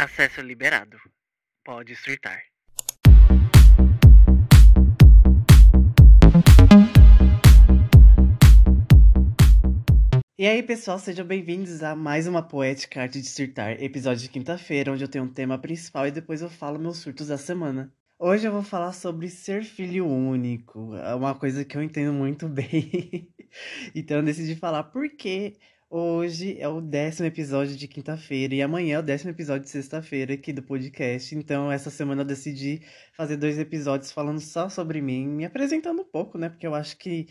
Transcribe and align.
Acesso 0.00 0.40
liberado. 0.40 0.96
Pode 1.64 1.96
surtar. 1.96 2.40
E 10.38 10.46
aí, 10.46 10.62
pessoal, 10.62 11.00
sejam 11.00 11.26
bem-vindos 11.26 11.82
a 11.82 11.96
mais 11.96 12.28
uma 12.28 12.44
Poética 12.44 13.02
Arte 13.02 13.20
de 13.20 13.26
Surtar, 13.26 13.82
episódio 13.82 14.22
de 14.22 14.28
quinta-feira, 14.28 14.92
onde 14.92 15.02
eu 15.02 15.08
tenho 15.08 15.24
um 15.24 15.32
tema 15.32 15.58
principal 15.58 16.06
e 16.06 16.12
depois 16.12 16.42
eu 16.42 16.48
falo 16.48 16.78
meus 16.78 16.98
surtos 16.98 17.26
da 17.26 17.36
semana. 17.36 17.92
Hoje 18.16 18.46
eu 18.46 18.52
vou 18.52 18.62
falar 18.62 18.92
sobre 18.92 19.28
ser 19.28 19.64
filho 19.64 20.06
único, 20.06 20.94
é 20.94 21.12
uma 21.12 21.34
coisa 21.34 21.64
que 21.64 21.76
eu 21.76 21.82
entendo 21.82 22.12
muito 22.12 22.46
bem. 22.48 23.34
então 23.96 24.18
eu 24.18 24.22
decidi 24.22 24.54
falar 24.54 24.84
porque 24.84 25.56
hoje 25.90 26.58
é 26.60 26.68
o 26.68 26.80
décimo 26.80 27.26
episódio 27.26 27.76
de 27.76 27.88
quinta-feira 27.88 28.54
e 28.54 28.62
amanhã 28.62 28.96
é 28.96 28.98
o 28.98 29.02
décimo 29.02 29.30
episódio 29.30 29.64
de 29.64 29.70
sexta-feira 29.70 30.34
aqui 30.34 30.52
do 30.52 30.62
podcast. 30.62 31.34
Então 31.34 31.70
essa 31.70 31.90
semana 31.90 32.22
eu 32.22 32.26
decidi 32.26 32.82
fazer 33.12 33.36
dois 33.36 33.58
episódios 33.58 34.12
falando 34.12 34.40
só 34.40 34.68
sobre 34.68 35.00
mim, 35.00 35.26
me 35.26 35.44
apresentando 35.44 36.02
um 36.02 36.04
pouco, 36.04 36.38
né? 36.38 36.48
Porque 36.48 36.66
eu 36.66 36.74
acho 36.74 36.96
que 36.98 37.28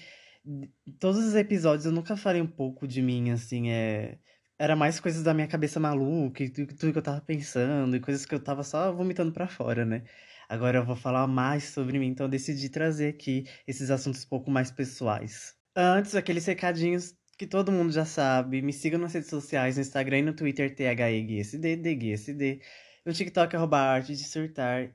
todos 1.00 1.24
os 1.24 1.36
episódios 1.36 1.86
eu 1.86 1.92
nunca 1.92 2.16
falei 2.18 2.42
um 2.42 2.48
pouco 2.48 2.88
de 2.88 3.02
mim, 3.02 3.32
assim, 3.32 3.70
é. 3.70 4.20
Era 4.60 4.76
mais 4.76 5.00
coisas 5.00 5.22
da 5.24 5.36
minha 5.36 5.48
cabeça 5.48 5.80
maluca 5.80 6.44
e 6.44 6.50
tudo, 6.50 6.92
que 6.92 6.98
eu 6.98 7.02
tava 7.02 7.22
pensando 7.22 7.96
e 7.96 8.00
coisas 8.00 8.26
que 8.26 8.34
eu 8.34 8.44
tava 8.44 8.64
só 8.64 8.92
vomitando 8.92 9.32
para 9.32 9.48
fora, 9.48 9.86
né? 9.86 10.04
Agora 10.50 10.80
eu 10.80 10.86
vou 10.86 10.96
falar 10.96 11.28
mais 11.28 11.66
sobre 11.66 12.00
mim, 12.00 12.08
então 12.08 12.26
eu 12.26 12.30
decidi 12.30 12.70
trazer 12.70 13.10
aqui 13.10 13.46
esses 13.68 13.92
assuntos 13.92 14.26
um 14.26 14.30
pouco 14.30 14.50
mais 14.50 14.72
pessoais. 14.72 15.56
Antes, 15.76 16.16
aqueles 16.16 16.46
recadinhos 16.48 17.14
que 17.38 17.46
todo 17.48 17.72
mundo 17.72 17.92
já 17.92 18.06
sabe. 18.06 18.62
Me 18.62 18.74
sigam 18.74 19.00
nas 19.00 19.14
redes 19.14 19.30
sociais, 19.30 19.76
no 19.76 19.82
Instagram 19.82 20.20
e 20.20 20.22
no 20.24 20.34
Twitter, 20.34 20.74
THEGSD, 20.76 21.76
DGSD. 21.78 22.62
No 23.06 23.14
TikTok, 23.14 23.56
arroba 23.56 23.80
arte 23.80 24.16
de 24.16 24.24
surtar. 24.24 24.94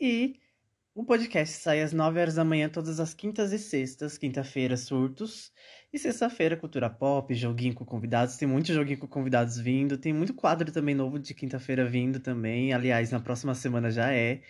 E 0.00 0.40
o 0.94 1.04
podcast 1.04 1.54
sai 1.56 1.82
às 1.82 1.92
9 1.92 2.20
horas 2.20 2.34
da 2.34 2.44
manhã, 2.44 2.68
todas 2.68 2.98
as 2.98 3.14
quintas 3.14 3.52
e 3.52 3.58
sextas. 3.58 4.16
Quinta-feira, 4.18 4.76
surtos. 4.76 5.52
E 5.92 5.98
sexta-feira, 5.98 6.56
cultura 6.56 6.88
pop, 6.88 7.34
joguinho 7.34 7.74
com 7.74 7.84
convidados. 7.84 8.36
Tem 8.36 8.48
muito 8.48 8.72
joguinho 8.72 8.98
com 8.98 9.06
convidados 9.06 9.58
vindo. 9.58 9.98
Tem 9.98 10.12
muito 10.12 10.34
quadro 10.34 10.72
também 10.72 10.94
novo 10.94 11.18
de 11.18 11.34
quinta-feira 11.34 11.84
vindo 11.84 12.20
também. 12.20 12.72
Aliás, 12.72 13.10
na 13.10 13.20
próxima 13.20 13.54
semana 13.54 13.90
já 13.90 14.12
é. 14.12 14.40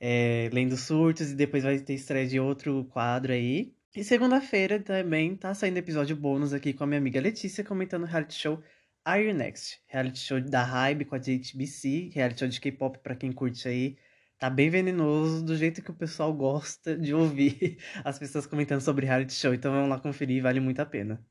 é. 0.00 0.50
Lendo 0.52 0.76
surtos 0.76 1.30
e 1.30 1.34
depois 1.34 1.62
vai 1.64 1.78
ter 1.78 1.94
estreia 1.94 2.26
de 2.26 2.40
outro 2.40 2.84
quadro 2.86 3.32
aí. 3.32 3.75
E 3.96 4.04
segunda-feira 4.04 4.78
também 4.78 5.34
tá 5.34 5.54
saindo 5.54 5.78
episódio 5.78 6.14
bônus 6.14 6.52
aqui 6.52 6.74
com 6.74 6.84
a 6.84 6.86
minha 6.86 6.98
amiga 6.98 7.18
Letícia 7.18 7.64
comentando 7.64 8.02
o 8.02 8.06
reality 8.06 8.34
show 8.34 8.62
Are 9.02 9.26
You 9.26 9.32
Next? 9.34 9.80
Reality 9.86 10.18
show 10.18 10.38
da 10.38 10.62
Hybe 10.62 11.06
com 11.06 11.14
a 11.14 11.18
JTBC, 11.18 12.10
reality 12.12 12.40
show 12.40 12.46
de 12.46 12.60
K-pop 12.60 12.98
pra 12.98 13.16
quem 13.16 13.32
curte 13.32 13.66
aí 13.66 13.96
tá 14.38 14.50
bem 14.50 14.68
venenoso, 14.68 15.42
do 15.42 15.56
jeito 15.56 15.80
que 15.80 15.90
o 15.90 15.94
pessoal 15.94 16.30
gosta 16.34 16.94
de 16.94 17.14
ouvir 17.14 17.78
as 18.04 18.18
pessoas 18.18 18.46
comentando 18.46 18.82
sobre 18.82 19.06
reality 19.06 19.32
show. 19.32 19.54
Então 19.54 19.72
vamos 19.72 19.88
lá 19.88 19.98
conferir, 19.98 20.42
vale 20.42 20.60
muito 20.60 20.80
a 20.80 20.84
pena. 20.84 21.24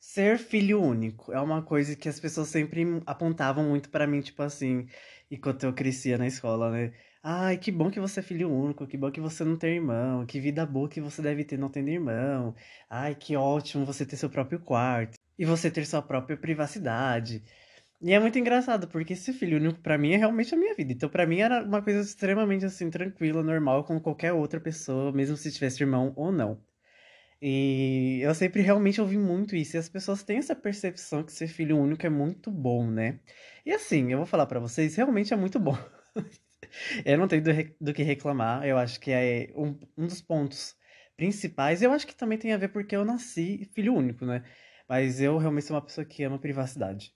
Ser 0.00 0.38
filho 0.38 0.82
único 0.82 1.32
é 1.32 1.40
uma 1.40 1.62
coisa 1.62 1.94
que 1.94 2.08
as 2.08 2.18
pessoas 2.18 2.48
sempre 2.48 2.84
apontavam 3.06 3.68
muito 3.68 3.90
para 3.90 4.08
mim, 4.08 4.20
tipo 4.20 4.42
assim, 4.42 4.88
enquanto 5.30 5.62
eu 5.62 5.72
crescia 5.72 6.18
na 6.18 6.26
escola, 6.26 6.72
né? 6.72 6.92
Ai, 7.22 7.58
que 7.58 7.70
bom 7.70 7.90
que 7.90 8.00
você 8.00 8.20
é 8.20 8.22
filho 8.22 8.50
único, 8.50 8.86
que 8.86 8.96
bom 8.96 9.10
que 9.10 9.20
você 9.20 9.44
não 9.44 9.56
tem 9.56 9.74
irmão, 9.76 10.24
que 10.24 10.40
vida 10.40 10.64
boa 10.64 10.88
que 10.88 11.00
você 11.02 11.20
deve 11.20 11.44
ter 11.44 11.58
não 11.58 11.68
tendo 11.68 11.88
irmão. 11.90 12.54
Ai, 12.88 13.14
que 13.14 13.36
ótimo 13.36 13.84
você 13.84 14.06
ter 14.06 14.16
seu 14.16 14.30
próprio 14.30 14.58
quarto 14.60 15.18
e 15.38 15.44
você 15.44 15.70
ter 15.70 15.84
sua 15.86 16.00
própria 16.00 16.36
privacidade. 16.36 17.42
E 18.00 18.12
é 18.12 18.20
muito 18.20 18.38
engraçado, 18.38 18.88
porque 18.88 19.12
esse 19.14 19.32
filho 19.34 19.58
único 19.58 19.80
para 19.80 19.98
mim 19.98 20.12
é 20.14 20.16
realmente 20.18 20.54
a 20.54 20.58
minha 20.58 20.74
vida. 20.74 20.92
Então 20.92 21.08
para 21.10 21.26
mim 21.26 21.40
era 21.40 21.62
uma 21.64 21.82
coisa 21.82 22.00
extremamente 22.00 22.64
assim 22.66 22.90
tranquila, 22.90 23.42
normal 23.42 23.84
como 23.84 24.00
qualquer 24.00 24.32
outra 24.32 24.60
pessoa, 24.60 25.12
mesmo 25.12 25.36
se 25.36 25.52
tivesse 25.52 25.82
irmão 25.82 26.12
ou 26.16 26.32
não. 26.32 26.62
E 27.42 28.20
eu 28.22 28.34
sempre 28.34 28.62
realmente 28.62 29.00
ouvi 29.00 29.18
muito 29.18 29.56
isso, 29.56 29.76
e 29.76 29.78
as 29.80 29.88
pessoas 29.88 30.22
têm 30.24 30.38
essa 30.38 30.56
percepção 30.56 31.24
que 31.24 31.32
ser 31.32 31.48
filho 31.48 31.78
único 31.78 32.06
é 32.06 32.10
muito 32.10 32.50
bom, 32.50 32.90
né? 32.90 33.20
E 33.66 33.72
assim, 33.72 34.12
eu 34.12 34.18
vou 34.18 34.26
falar 34.26 34.46
para 34.46 34.60
vocês, 34.60 34.96
realmente 34.96 35.32
é 35.34 35.36
muito 35.36 35.58
bom. 35.60 35.76
eu 37.04 37.18
não 37.18 37.28
tenho 37.28 37.42
do, 37.42 37.50
do, 37.80 37.92
que 37.94 38.02
reclamar, 38.02 38.66
eu 38.66 38.78
acho 38.78 39.00
que 39.00 39.10
é 39.10 39.52
um, 39.56 39.78
um 39.96 40.06
dos 40.06 40.20
pontos 40.20 40.76
principais. 41.16 41.82
Eu 41.82 41.92
acho 41.92 42.06
que 42.06 42.14
também 42.14 42.38
tem 42.38 42.52
a 42.52 42.56
ver 42.56 42.68
porque 42.68 42.96
eu 42.96 43.04
nasci 43.04 43.68
filho 43.74 43.94
único, 43.94 44.24
né? 44.24 44.42
Mas 44.88 45.20
eu 45.20 45.38
realmente 45.38 45.66
sou 45.66 45.76
uma 45.76 45.82
pessoa 45.82 46.04
que 46.04 46.22
ama 46.24 46.38
privacidade. 46.38 47.14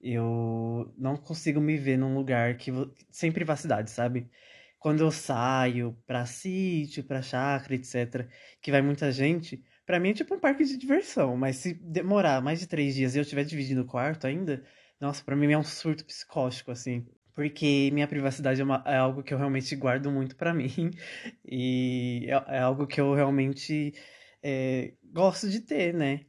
Eu 0.00 0.92
não 0.98 1.16
consigo 1.16 1.60
me 1.60 1.76
ver 1.78 1.96
num 1.96 2.14
lugar 2.14 2.56
que 2.56 2.70
sem 3.10 3.32
privacidade, 3.32 3.90
sabe? 3.90 4.30
Quando 4.78 5.00
eu 5.00 5.10
saio 5.10 5.96
pra 6.06 6.26
sítio, 6.26 7.04
pra 7.04 7.22
chácara, 7.22 7.74
etc., 7.74 8.28
que 8.60 8.70
vai 8.70 8.82
muita 8.82 9.10
gente, 9.10 9.64
pra 9.86 9.98
mim 9.98 10.10
é 10.10 10.14
tipo 10.14 10.34
um 10.34 10.38
parque 10.40 10.64
de 10.64 10.76
diversão. 10.76 11.36
Mas 11.36 11.56
se 11.56 11.74
demorar 11.74 12.42
mais 12.42 12.60
de 12.60 12.66
três 12.66 12.94
dias 12.94 13.14
e 13.14 13.18
eu 13.18 13.22
estiver 13.22 13.44
dividindo 13.44 13.82
o 13.82 13.86
quarto 13.86 14.26
ainda, 14.26 14.62
nossa, 15.00 15.24
pra 15.24 15.36
mim 15.36 15.50
é 15.52 15.58
um 15.58 15.64
surto 15.64 16.04
psicótico, 16.04 16.70
assim. 16.70 17.06
Porque 17.34 17.90
minha 17.92 18.06
privacidade 18.06 18.60
é, 18.60 18.64
uma, 18.64 18.82
é 18.86 18.96
algo 18.96 19.22
que 19.22 19.34
eu 19.34 19.38
realmente 19.38 19.74
guardo 19.76 20.10
muito 20.10 20.36
para 20.36 20.54
mim. 20.54 20.68
E 21.46 22.26
é, 22.28 22.56
é, 22.56 22.58
algo 22.60 22.86
que 22.86 23.00
eu 23.00 23.14
realmente 23.14 23.94
é, 24.42 24.94
gosto 25.12 25.48
de 25.48 25.60
ter, 25.60 25.94
né? 25.94 26.20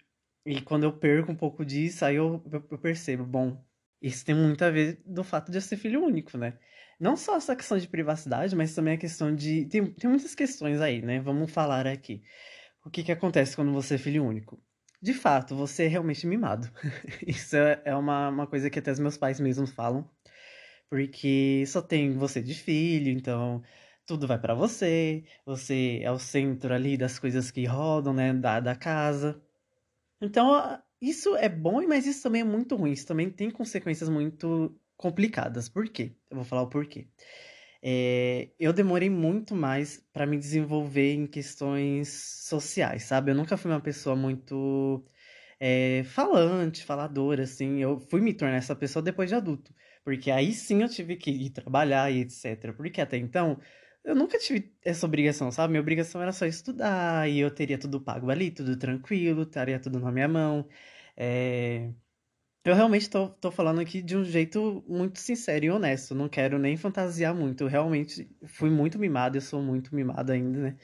E 0.45 0.61
quando 0.61 0.83
eu 0.83 0.93
perco 0.93 1.31
um 1.31 1.35
pouco 1.35 1.65
disso, 1.65 2.05
aí 2.05 2.15
eu, 2.15 2.43
eu 2.51 2.77
percebo, 2.77 3.25
bom, 3.25 3.63
isso 4.01 4.23
tem 4.25 4.35
muito 4.35 4.63
a 4.63 4.69
ver 4.69 5.01
do 5.05 5.23
fato 5.23 5.51
de 5.51 5.57
eu 5.57 5.61
ser 5.61 5.77
filho 5.77 6.03
único, 6.03 6.37
né? 6.37 6.57
Não 6.99 7.17
só 7.17 7.35
essa 7.35 7.55
questão 7.55 7.77
de 7.77 7.87
privacidade, 7.87 8.55
mas 8.55 8.73
também 8.73 8.93
a 8.93 8.97
questão 8.97 9.35
de. 9.35 9.65
Tem, 9.65 9.85
tem 9.85 10.09
muitas 10.09 10.35
questões 10.35 10.79
aí, 10.79 11.01
né? 11.01 11.19
Vamos 11.19 11.51
falar 11.51 11.87
aqui. 11.87 12.23
O 12.85 12.89
que, 12.89 13.03
que 13.03 13.11
acontece 13.11 13.55
quando 13.55 13.73
você 13.73 13.95
é 13.95 13.97
filho 13.97 14.23
único? 14.23 14.61
De 15.01 15.13
fato, 15.13 15.55
você 15.55 15.85
é 15.85 15.87
realmente 15.87 16.25
mimado. 16.25 16.69
Isso 17.25 17.57
é, 17.57 17.81
é 17.85 17.95
uma, 17.95 18.29
uma 18.29 18.47
coisa 18.47 18.69
que 18.69 18.79
até 18.79 18.91
os 18.91 18.99
meus 18.99 19.17
pais 19.17 19.39
mesmos 19.39 19.71
falam. 19.71 20.09
Porque 20.89 21.63
só 21.67 21.81
tem 21.81 22.13
você 22.17 22.41
de 22.41 22.53
filho, 22.53 23.09
então 23.11 23.61
tudo 24.05 24.27
vai 24.27 24.39
para 24.39 24.53
você. 24.53 25.23
Você 25.45 25.99
é 26.03 26.11
o 26.11 26.19
centro 26.19 26.73
ali 26.73 26.97
das 26.97 27.19
coisas 27.19 27.51
que 27.51 27.65
rodam, 27.65 28.13
né? 28.13 28.33
Da, 28.33 28.59
da 28.59 28.75
casa. 28.75 29.41
Então, 30.21 30.81
isso 31.01 31.35
é 31.35 31.49
bom, 31.49 31.85
mas 31.87 32.05
isso 32.07 32.23
também 32.23 32.41
é 32.41 32.45
muito 32.45 32.75
ruim. 32.75 32.91
Isso 32.91 33.07
também 33.07 33.29
tem 33.29 33.51
consequências 33.51 34.09
muito 34.09 34.79
complicadas. 34.97 35.69
Por 35.69 35.87
quê? 35.89 36.15
Eu 36.29 36.37
vou 36.37 36.45
falar 36.45 36.63
o 36.63 36.69
porquê. 36.69 37.07
É, 37.81 38.49
eu 38.59 38.73
demorei 38.73 39.09
muito 39.09 39.55
mais 39.55 39.99
para 40.11 40.25
me 40.25 40.37
desenvolver 40.37 41.13
em 41.13 41.27
questões 41.27 42.09
sociais, 42.47 43.03
sabe? 43.03 43.31
Eu 43.31 43.35
nunca 43.35 43.57
fui 43.57 43.69
uma 43.71 43.81
pessoa 43.81 44.15
muito 44.15 45.05
é, 45.59 46.03
falante, 46.05 46.83
faladora, 46.83 47.43
assim. 47.43 47.79
Eu 47.81 47.99
fui 47.99 48.21
me 48.21 48.33
tornar 48.33 48.57
essa 48.57 48.75
pessoa 48.75 49.03
depois 49.03 49.29
de 49.29 49.35
adulto. 49.35 49.73
Porque 50.05 50.31
aí 50.31 50.53
sim 50.53 50.83
eu 50.83 50.89
tive 50.89 51.17
que 51.17 51.31
ir 51.31 51.49
trabalhar 51.51 52.11
e 52.11 52.21
etc. 52.21 52.73
Porque 52.77 53.01
até 53.01 53.17
então 53.17 53.59
eu 54.03 54.15
nunca 54.15 54.37
tive 54.37 54.71
essa 54.83 55.05
obrigação, 55.07 55.51
sabe? 55.51 55.71
Minha 55.71 55.81
obrigação 55.81 56.21
era 56.21 56.31
só 56.31 56.45
estudar 56.45 57.29
e 57.29 57.39
eu 57.39 57.51
teria 57.51 57.77
tudo 57.79 57.99
pago 57.99 58.29
ali, 58.29 58.51
tudo 58.51 58.77
tranquilo, 58.77 59.43
estaria 59.43 59.79
tudo 59.79 59.99
na 59.99 60.11
minha 60.11 60.27
mão. 60.27 60.67
É... 61.17 61.91
Eu 62.65 62.75
realmente 62.75 63.09
tô, 63.09 63.29
tô 63.29 63.51
falando 63.51 63.79
aqui 63.81 64.01
de 64.01 64.17
um 64.17 64.23
jeito 64.23 64.83
muito 64.87 65.19
sincero 65.19 65.65
e 65.65 65.71
honesto. 65.71 66.15
Não 66.15 66.29
quero 66.29 66.59
nem 66.59 66.77
fantasiar 66.77 67.33
muito. 67.35 67.63
Eu 67.63 67.67
realmente 67.67 68.29
fui 68.47 68.69
muito 68.69 68.99
mimado, 68.99 69.37
eu 69.37 69.41
sou 69.41 69.61
muito 69.61 69.95
mimado 69.95 70.31
ainda, 70.31 70.59
né? 70.59 70.77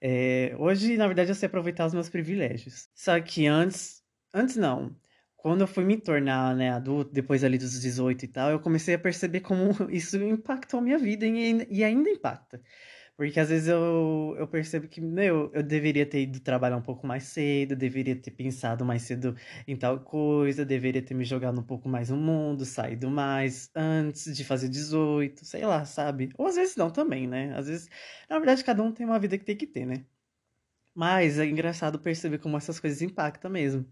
É... 0.00 0.54
Hoje, 0.58 0.96
na 0.96 1.06
verdade, 1.06 1.30
eu 1.30 1.34
sei 1.34 1.46
aproveitar 1.46 1.86
os 1.86 1.94
meus 1.94 2.08
privilégios. 2.08 2.88
Só 2.94 3.20
que 3.20 3.46
antes. 3.46 4.02
Antes 4.34 4.56
não 4.56 4.96
quando 5.42 5.62
eu 5.62 5.66
fui 5.66 5.84
me 5.84 5.96
tornar, 6.00 6.54
né, 6.54 6.70
adulto, 6.70 7.12
depois 7.12 7.42
ali 7.42 7.58
dos 7.58 7.80
18 7.80 8.24
e 8.24 8.28
tal, 8.28 8.50
eu 8.52 8.60
comecei 8.60 8.94
a 8.94 8.98
perceber 8.98 9.40
como 9.40 9.70
isso 9.90 10.16
impactou 10.22 10.78
a 10.78 10.82
minha 10.82 10.96
vida 10.98 11.26
e, 11.26 11.66
e 11.68 11.82
ainda 11.82 12.08
impacta. 12.08 12.62
Porque 13.16 13.40
às 13.40 13.48
vezes 13.50 13.68
eu, 13.68 14.34
eu 14.38 14.48
percebo 14.48 14.88
que, 14.88 15.00
meu, 15.00 15.50
eu 15.54 15.62
deveria 15.62 16.06
ter 16.06 16.22
ido 16.24 16.40
trabalhar 16.40 16.76
um 16.76 16.82
pouco 16.82 17.06
mais 17.06 17.24
cedo, 17.24 17.76
deveria 17.76 18.16
ter 18.16 18.32
pensado 18.32 18.84
mais 18.84 19.02
cedo 19.02 19.36
em 19.66 19.76
tal 19.76 20.00
coisa, 20.00 20.64
deveria 20.66 21.02
ter 21.02 21.14
me 21.14 21.24
jogado 21.24 21.60
um 21.60 21.64
pouco 21.64 21.88
mais 21.88 22.10
no 22.10 22.16
mundo, 22.18 22.64
saído 22.66 23.10
mais 23.10 23.70
antes 23.74 24.36
de 24.36 24.44
fazer 24.44 24.68
18, 24.68 25.44
sei 25.46 25.64
lá, 25.66 25.84
sabe? 25.86 26.30
Ou 26.38 26.46
às 26.48 26.56
vezes 26.56 26.76
não 26.76 26.90
também, 26.90 27.26
né? 27.28 27.54
Às 27.56 27.68
vezes, 27.68 27.88
na 28.28 28.38
verdade, 28.38 28.64
cada 28.64 28.82
um 28.82 28.92
tem 28.92 29.06
uma 29.06 29.18
vida 29.20 29.38
que 29.38 29.44
tem 29.46 29.56
que 29.56 29.66
ter, 29.66 29.86
né? 29.86 30.04
Mas 30.94 31.38
é 31.38 31.46
engraçado 31.46 31.98
perceber 32.00 32.38
como 32.38 32.56
essas 32.56 32.78
coisas 32.80 33.00
impactam 33.02 33.50
mesmo. 33.50 33.86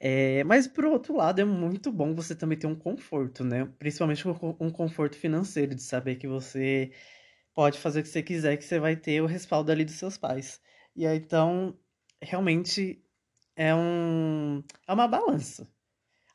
É, 0.00 0.44
mas 0.44 0.68
por 0.68 0.84
outro 0.84 1.16
lado, 1.16 1.40
é 1.40 1.44
muito 1.44 1.90
bom 1.92 2.14
você 2.14 2.34
também 2.34 2.56
ter 2.58 2.66
um 2.68 2.74
conforto, 2.76 3.44
né? 3.44 3.64
Principalmente 3.78 4.26
um 4.28 4.70
conforto 4.70 5.16
financeiro, 5.16 5.74
de 5.74 5.82
saber 5.82 6.16
que 6.16 6.28
você 6.28 6.92
pode 7.54 7.78
fazer 7.78 8.00
o 8.00 8.02
que 8.04 8.08
você 8.10 8.22
quiser, 8.22 8.56
que 8.58 8.64
você 8.64 8.78
vai 8.80 8.96
ter 8.96 9.20
o 9.22 9.26
respaldo 9.26 9.72
ali 9.72 9.84
dos 9.84 9.96
seus 9.96 10.18
pais. 10.18 10.60
E 10.96 11.06
aí, 11.06 11.18
então, 11.18 11.78
realmente 12.22 13.04
é 13.56 13.74
um 13.74 14.62
é 14.88 14.92
uma 14.94 15.08
balança. 15.08 15.68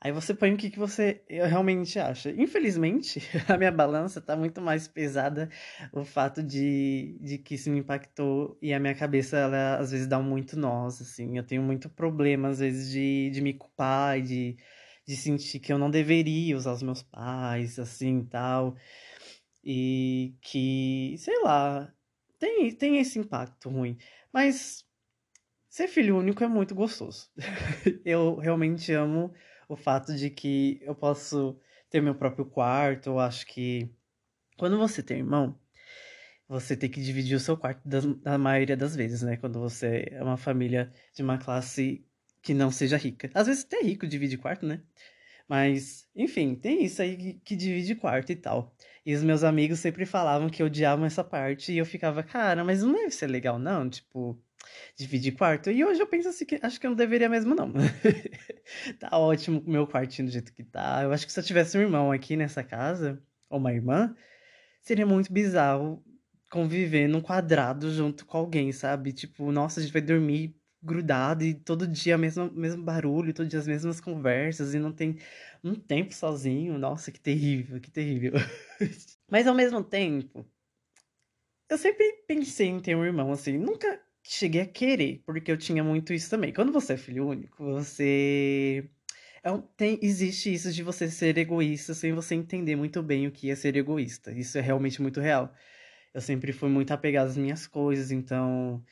Aí 0.04 0.12
você 0.12 0.34
põe 0.34 0.54
o 0.54 0.58
que, 0.58 0.70
que 0.70 0.78
você 0.78 1.24
realmente 1.30 1.98
acha. 1.98 2.30
Infelizmente, 2.32 3.22
a 3.48 3.58
minha 3.58 3.72
balança 3.72 4.20
tá 4.20 4.36
muito 4.36 4.60
mais 4.60 4.86
pesada 4.86 5.50
o 5.94 6.04
fato 6.04 6.44
de, 6.44 7.18
de 7.22 7.38
que 7.38 7.56
isso 7.56 7.72
me 7.72 7.80
impactou 7.80 8.58
e 8.62 8.74
a 8.74 8.80
minha 8.82 8.94
cabeça, 8.94 9.38
ela 9.38 9.78
às 9.78 9.92
vezes 9.92 10.06
dá 10.06 10.20
muito 10.20 10.60
nós, 10.60 11.02
assim. 11.02 11.38
Eu 11.38 11.44
tenho 11.46 11.62
muito 11.64 11.90
problema, 11.90 12.50
às 12.50 12.60
vezes, 12.60 12.92
de, 12.92 13.30
de 13.32 13.40
me 13.40 13.54
culpar 13.54 14.20
e 14.20 14.24
de, 14.24 14.58
de 15.08 15.16
sentir 15.16 15.62
que 15.62 15.72
eu 15.72 15.78
não 15.78 15.90
deveria 15.90 16.58
usar 16.58 16.74
os 16.74 16.84
meus 16.84 17.02
pais, 17.02 17.80
assim, 17.80 18.26
tal. 18.26 18.76
E 19.64 20.36
que, 20.42 21.16
sei 21.18 21.40
lá, 21.44 21.90
tem, 22.38 22.72
tem 22.76 22.98
esse 23.00 23.20
impacto 23.20 23.70
ruim. 23.70 23.98
Mas 24.34 24.86
ser 25.70 25.88
filho 25.88 26.18
único 26.18 26.44
é 26.44 26.48
muito 26.48 26.76
gostoso. 26.76 27.32
eu 28.04 28.36
realmente 28.36 28.92
amo 28.92 29.34
o 29.68 29.76
fato 29.76 30.16
de 30.16 30.30
que 30.30 30.80
eu 30.82 30.96
posso 30.96 31.58
ter 31.90 32.02
meu 32.02 32.16
próprio 32.16 32.46
quarto. 32.46 33.08
Eu 33.08 33.20
acho 33.20 33.46
que 33.48 33.90
quando 34.58 34.78
você 34.78 35.04
tem 35.04 35.20
irmão, 35.20 35.58
você 36.48 36.76
tem 36.76 36.90
que 36.90 37.02
dividir 37.02 37.36
o 37.36 37.40
seu 37.40 37.58
quarto 37.58 37.82
da, 37.86 38.38
maioria 38.38 38.78
das 38.78 38.96
vezes, 38.96 39.22
né? 39.22 39.38
Quando 39.38 39.60
você 39.60 40.08
é 40.12 40.24
uma 40.24 40.38
família 40.38 40.92
de 41.14 41.24
uma 41.24 41.38
classe 41.38 42.06
que 42.42 42.54
não 42.54 42.72
seja 42.72 42.98
rica. 42.98 43.30
Às 43.34 43.48
vezes 43.48 43.64
até 43.64 43.82
rico 43.82 44.08
divide 44.08 44.38
quarto, 44.38 44.66
né? 44.66 44.82
Mas, 45.48 46.08
enfim, 46.16 46.56
tem 46.56 46.84
isso 46.84 47.02
aí 47.02 47.18
que, 47.18 47.34
que 47.34 47.56
divide 47.56 47.96
quarto 47.96 48.32
e 48.32 48.36
tal. 48.36 48.76
E 49.06 49.14
os 49.14 49.24
meus 49.24 49.44
amigos 49.44 49.80
sempre 49.80 50.06
falavam 50.06 50.50
que 50.50 50.64
odiavam 50.64 51.06
essa 51.06 51.24
parte 51.24 51.74
e 51.74 51.78
eu 51.78 51.86
ficava, 51.86 52.24
cara, 52.24 52.64
mas 52.64 52.82
não 52.82 52.94
deve 52.94 53.12
ser 53.12 53.28
legal, 53.28 53.60
não? 53.60 53.90
Tipo, 53.90 54.40
dividir 54.96 55.34
quarto. 55.34 55.72
E 55.72 55.84
hoje 55.84 56.02
eu 56.02 56.08
penso 56.08 56.30
assim 56.30 56.46
que 56.46 56.60
acho 56.62 56.80
que 56.80 56.86
eu 56.86 56.92
não 56.92 56.98
deveria 56.98 57.30
mesmo, 57.30 57.56
não. 57.56 57.72
tá 59.00 59.18
ótimo 59.18 59.64
o 59.66 59.70
meu 59.70 59.88
quartinho 59.88 60.28
do 60.28 60.32
jeito 60.32 60.54
que 60.54 60.64
tá. 60.64 61.02
Eu 61.04 61.12
acho 61.12 61.26
que 61.26 61.32
se 61.34 61.40
eu 61.40 61.44
tivesse 61.44 61.78
um 61.78 61.82
irmão 61.82 62.12
aqui 62.12 62.36
nessa 62.36 62.64
casa, 62.64 63.22
ou 63.50 63.60
uma 63.60 63.74
irmã, 63.74 64.16
seria 64.82 65.06
muito 65.06 65.32
bizarro 65.32 66.04
conviver 66.52 67.08
num 67.08 67.22
quadrado 67.22 67.92
junto 67.92 68.26
com 68.26 68.38
alguém, 68.38 68.72
sabe? 68.72 69.12
Tipo, 69.12 69.52
nossa, 69.52 69.80
a 69.80 69.84
gente 69.84 69.92
vai 69.92 70.02
dormir 70.02 70.56
grudado 70.84 71.44
e 71.44 71.54
todo 71.54 71.88
dia 71.88 72.18
o 72.18 72.20
mesmo, 72.20 72.52
mesmo 72.52 72.84
barulho, 72.84 73.34
todo 73.34 73.48
dia 73.48 73.60
as 73.60 73.68
mesmas 73.68 74.02
conversas 74.02 74.74
e 74.74 74.80
não 74.80 74.92
tem 74.92 75.18
um 75.64 75.74
tempo 75.74 76.14
sozinho. 76.14 76.78
Nossa, 76.78 77.12
que 77.12 77.20
terrível, 77.20 77.80
que 77.80 77.90
terrível. 77.90 78.34
Mas 79.32 79.48
ao 79.48 79.56
mesmo 79.56 79.84
tempo, 79.84 80.46
eu 81.70 81.78
sempre 81.78 82.24
pensei 82.28 82.68
em 82.68 82.80
ter 82.80 82.96
um 82.96 83.06
irmão 83.06 83.32
assim, 83.32 83.58
nunca 83.58 84.00
cheguei 84.24 84.62
a 84.62 84.66
querer, 84.68 85.22
porque 85.26 85.52
eu 85.52 85.58
tinha 85.58 85.84
muito 85.84 86.14
isso 86.14 86.30
também. 86.30 86.54
Quando 86.54 86.72
você 86.72 86.94
é 86.94 86.98
filho 86.98 87.28
único, 87.28 87.64
você. 87.64 88.90
É 89.44 89.50
tem, 89.78 90.00
existe 90.02 90.54
isso 90.54 90.72
de 90.72 90.84
você 90.84 91.10
ser 91.12 91.38
egoísta 91.38 91.94
sem 91.94 92.14
você 92.14 92.36
entender 92.36 92.76
muito 92.78 93.04
bem 93.04 93.28
o 93.28 93.32
que 93.32 93.52
é 93.52 93.56
ser 93.56 93.76
egoísta. 93.76 94.32
Isso 94.32 94.58
é 94.58 94.62
realmente 94.62 95.02
muito 95.02 95.20
real. 95.22 95.54
Eu 96.14 96.22
sempre 96.22 96.54
fui 96.54 96.70
muito 96.70 96.92
apegado 96.94 97.28
às 97.28 97.38
minhas 97.38 97.68
coisas, 97.68 98.12
então 98.12 98.84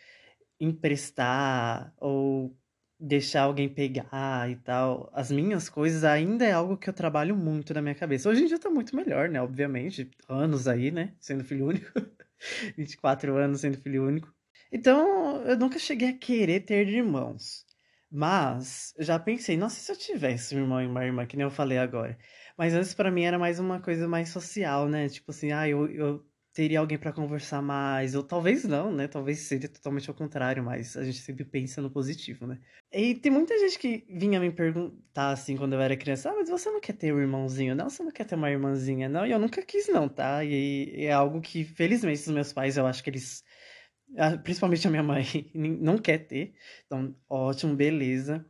emprestar 0.60 1.94
ou 1.98 2.57
deixar 3.00 3.44
alguém 3.44 3.68
pegar 3.69 4.50
e 4.50 4.56
tal, 4.57 5.10
as 5.13 5.31
minhas 5.31 5.69
coisas 5.69 6.04
ainda 6.04 6.45
é 6.45 6.51
algo 6.51 6.77
que 6.77 6.89
eu 6.89 6.94
trabalho 6.94 7.36
muito 7.36 7.74
na 7.74 7.81
minha 7.81 7.95
cabeça. 7.95 8.30
Hoje 8.30 8.44
em 8.44 8.48
dia 8.48 8.60
tá 8.60 8.69
muito 8.69 8.95
melhor, 8.95 9.27
né? 9.30 9.42
Obviamente, 9.42 10.10
anos 10.30 10.68
aí, 10.68 10.92
né? 10.92 11.16
Sendo 11.19 11.44
filho 11.44 11.68
único. 11.68 11.88
24 12.77 13.36
anos 13.38 13.62
sendo 13.62 13.77
filho 13.80 14.06
único. 14.06 14.31
Então, 14.72 15.44
eu 15.46 15.58
nunca 15.58 15.78
cheguei 15.80 16.10
a 16.10 16.18
querer 16.18 16.62
ter 16.62 16.88
irmãos. 16.88 17.66
Mas, 18.10 18.94
já 19.00 19.18
pensei, 19.20 19.56
nossa, 19.58 19.76
se 19.80 19.92
eu 19.92 19.96
tivesse 19.98 20.56
um 20.56 20.60
irmão 20.60 20.82
e 20.82 20.88
uma 20.88 21.06
irmã, 21.06 21.26
que 21.26 21.38
nem 21.38 21.46
eu 21.46 21.52
falei 21.52 21.78
agora. 21.78 22.18
Mas 22.58 22.74
antes, 22.74 22.94
para 22.94 23.12
mim, 23.12 23.24
era 23.24 23.40
mais 23.40 23.60
uma 23.60 23.82
coisa 23.82 24.08
mais 24.08 24.30
social, 24.30 24.88
né? 24.90 25.08
Tipo 25.10 25.32
assim, 25.32 25.52
ah, 25.52 25.68
eu, 25.68 25.88
eu 25.90 26.26
teria 26.54 26.80
alguém 26.80 26.98
para 26.98 27.14
conversar 27.14 27.62
mais, 27.62 28.14
ou 28.16 28.24
talvez 28.24 28.66
não, 28.66 28.92
né? 28.94 29.08
Talvez 29.08 29.40
seria 29.40 29.70
totalmente 29.70 30.10
ao 30.10 30.16
contrário, 30.16 30.62
mas 30.64 30.98
a 30.98 31.04
gente 31.06 31.20
sempre 31.20 31.46
pensa 31.46 31.82
no 31.82 31.90
positivo, 31.90 32.46
né? 32.46 32.60
E 32.92 33.16
tem 33.16 33.32
muita 33.32 33.58
gente 33.60 33.80
que 33.80 34.06
vinha 34.10 34.40
me 34.40 34.52
perguntar 34.52 35.32
assim 35.32 35.56
quando 35.56 35.74
eu 35.74 35.82
era 35.82 35.96
criança: 35.96 36.30
"Ah, 36.30 36.36
mas 36.36 36.50
você 36.50 36.70
não 36.70 36.82
quer 36.82 36.94
ter 36.94 37.14
um 37.14 37.20
irmãozinho? 37.20 37.74
Não, 37.76 37.90
você 37.90 38.04
não 38.04 38.12
quer 38.12 38.26
ter 38.26 38.36
uma 38.36 38.52
irmãzinha?" 38.52 39.08
Não, 39.08 39.26
e 39.26 39.32
eu 39.32 39.40
nunca 39.40 39.62
quis 39.66 39.88
não, 39.88 40.10
tá? 40.10 40.44
E 40.44 41.06
é 41.06 41.12
algo 41.14 41.40
que 41.42 41.64
felizmente 41.64 42.20
os 42.22 42.28
meus 42.28 42.52
pais, 42.54 42.76
eu 42.78 42.86
acho 42.86 43.02
que 43.04 43.10
eles 43.10 43.44
principalmente 44.44 44.88
a 44.88 44.92
minha 44.92 45.04
mãe 45.04 45.25
não 45.54 45.98
quer 45.98 46.19
ter. 46.19 46.54
Então, 46.86 47.16
ótimo, 47.30 47.75
beleza. 47.75 48.46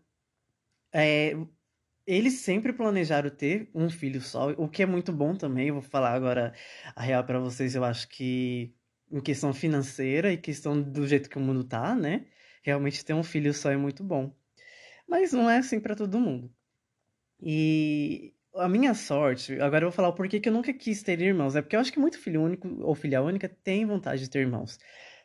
É, 0.94 1.34
eles 2.06 2.36
sempre 2.42 2.74
planejaram 2.74 3.30
ter 3.30 3.70
um 3.74 3.90
filho 3.90 4.22
só, 4.22 4.52
o 4.52 4.68
que 4.70 4.84
é 4.84 4.86
muito 4.86 5.14
bom 5.14 5.36
também. 5.36 5.68
Eu 5.70 5.76
vou 5.76 5.84
falar 5.84 6.14
agora 6.14 6.54
a 6.96 7.02
real 7.02 7.24
para 7.24 7.40
vocês. 7.40 7.76
Eu 7.76 7.84
acho 7.84 8.08
que 8.10 8.74
em 9.12 9.22
questão 9.22 9.54
financeira 9.54 10.32
e 10.34 10.38
questão 10.38 10.82
do 10.82 11.08
jeito 11.08 11.30
que 11.30 11.38
o 11.38 11.42
mundo 11.42 11.64
tá, 11.64 11.96
né? 11.96 12.28
Realmente 12.64 13.04
ter 13.06 13.14
um 13.14 13.24
filho 13.24 13.54
só 13.54 13.72
é 13.72 13.78
muito 13.78 14.04
bom. 14.04 14.36
Mas 15.08 15.34
não 15.34 15.50
é 15.50 15.58
assim 15.60 15.80
para 15.80 15.96
todo 15.96 16.20
mundo. 16.20 16.54
E 17.42 18.34
a 18.56 18.68
minha 18.70 18.94
sorte, 18.94 19.54
agora 19.62 19.86
eu 19.86 19.90
vou 19.90 19.96
falar 19.96 20.10
o 20.10 20.16
porquê 20.16 20.40
que 20.40 20.50
eu 20.50 20.54
nunca 20.54 20.74
quis 20.74 21.04
ter 21.04 21.22
irmãos. 21.22 21.56
É 21.56 21.62
porque 21.62 21.76
eu 21.76 21.80
acho 21.80 21.92
que 21.92 22.00
muito 22.00 22.20
filho 22.20 22.42
único 22.42 22.68
ou 22.82 22.96
filha 22.96 23.22
única 23.22 23.50
tem 23.50 23.86
vontade 23.86 24.24
de 24.24 24.30
ter 24.30 24.40
irmãos. 24.40 24.78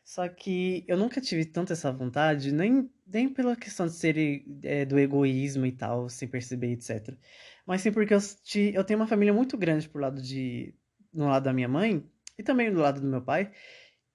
Só 0.06 0.28
que 0.28 0.84
eu 0.86 0.96
nunca 0.96 1.20
tive 1.20 1.44
tanto 1.44 1.72
essa 1.72 1.90
vontade, 1.90 2.52
nem, 2.52 2.88
nem 3.04 3.28
pela 3.28 3.56
questão 3.56 3.86
de 3.86 3.92
ser 3.92 4.44
é, 4.62 4.84
do 4.84 4.96
egoísmo 5.00 5.66
e 5.66 5.72
tal, 5.72 6.08
sem 6.08 6.28
perceber, 6.28 6.70
etc. 6.74 7.12
Mas 7.66 7.80
sim 7.80 7.90
porque 7.90 8.14
eu, 8.14 8.20
eu 8.72 8.84
tenho 8.84 9.00
uma 9.00 9.08
família 9.08 9.34
muito 9.34 9.58
grande 9.58 9.88
por 9.88 10.00
lado 10.00 10.22
de. 10.22 10.72
no 11.12 11.26
lado 11.26 11.42
da 11.42 11.52
minha 11.52 11.66
mãe, 11.66 12.08
e 12.38 12.42
também 12.44 12.72
do 12.72 12.78
lado 12.80 13.00
do 13.00 13.06
meu 13.08 13.20
pai, 13.20 13.50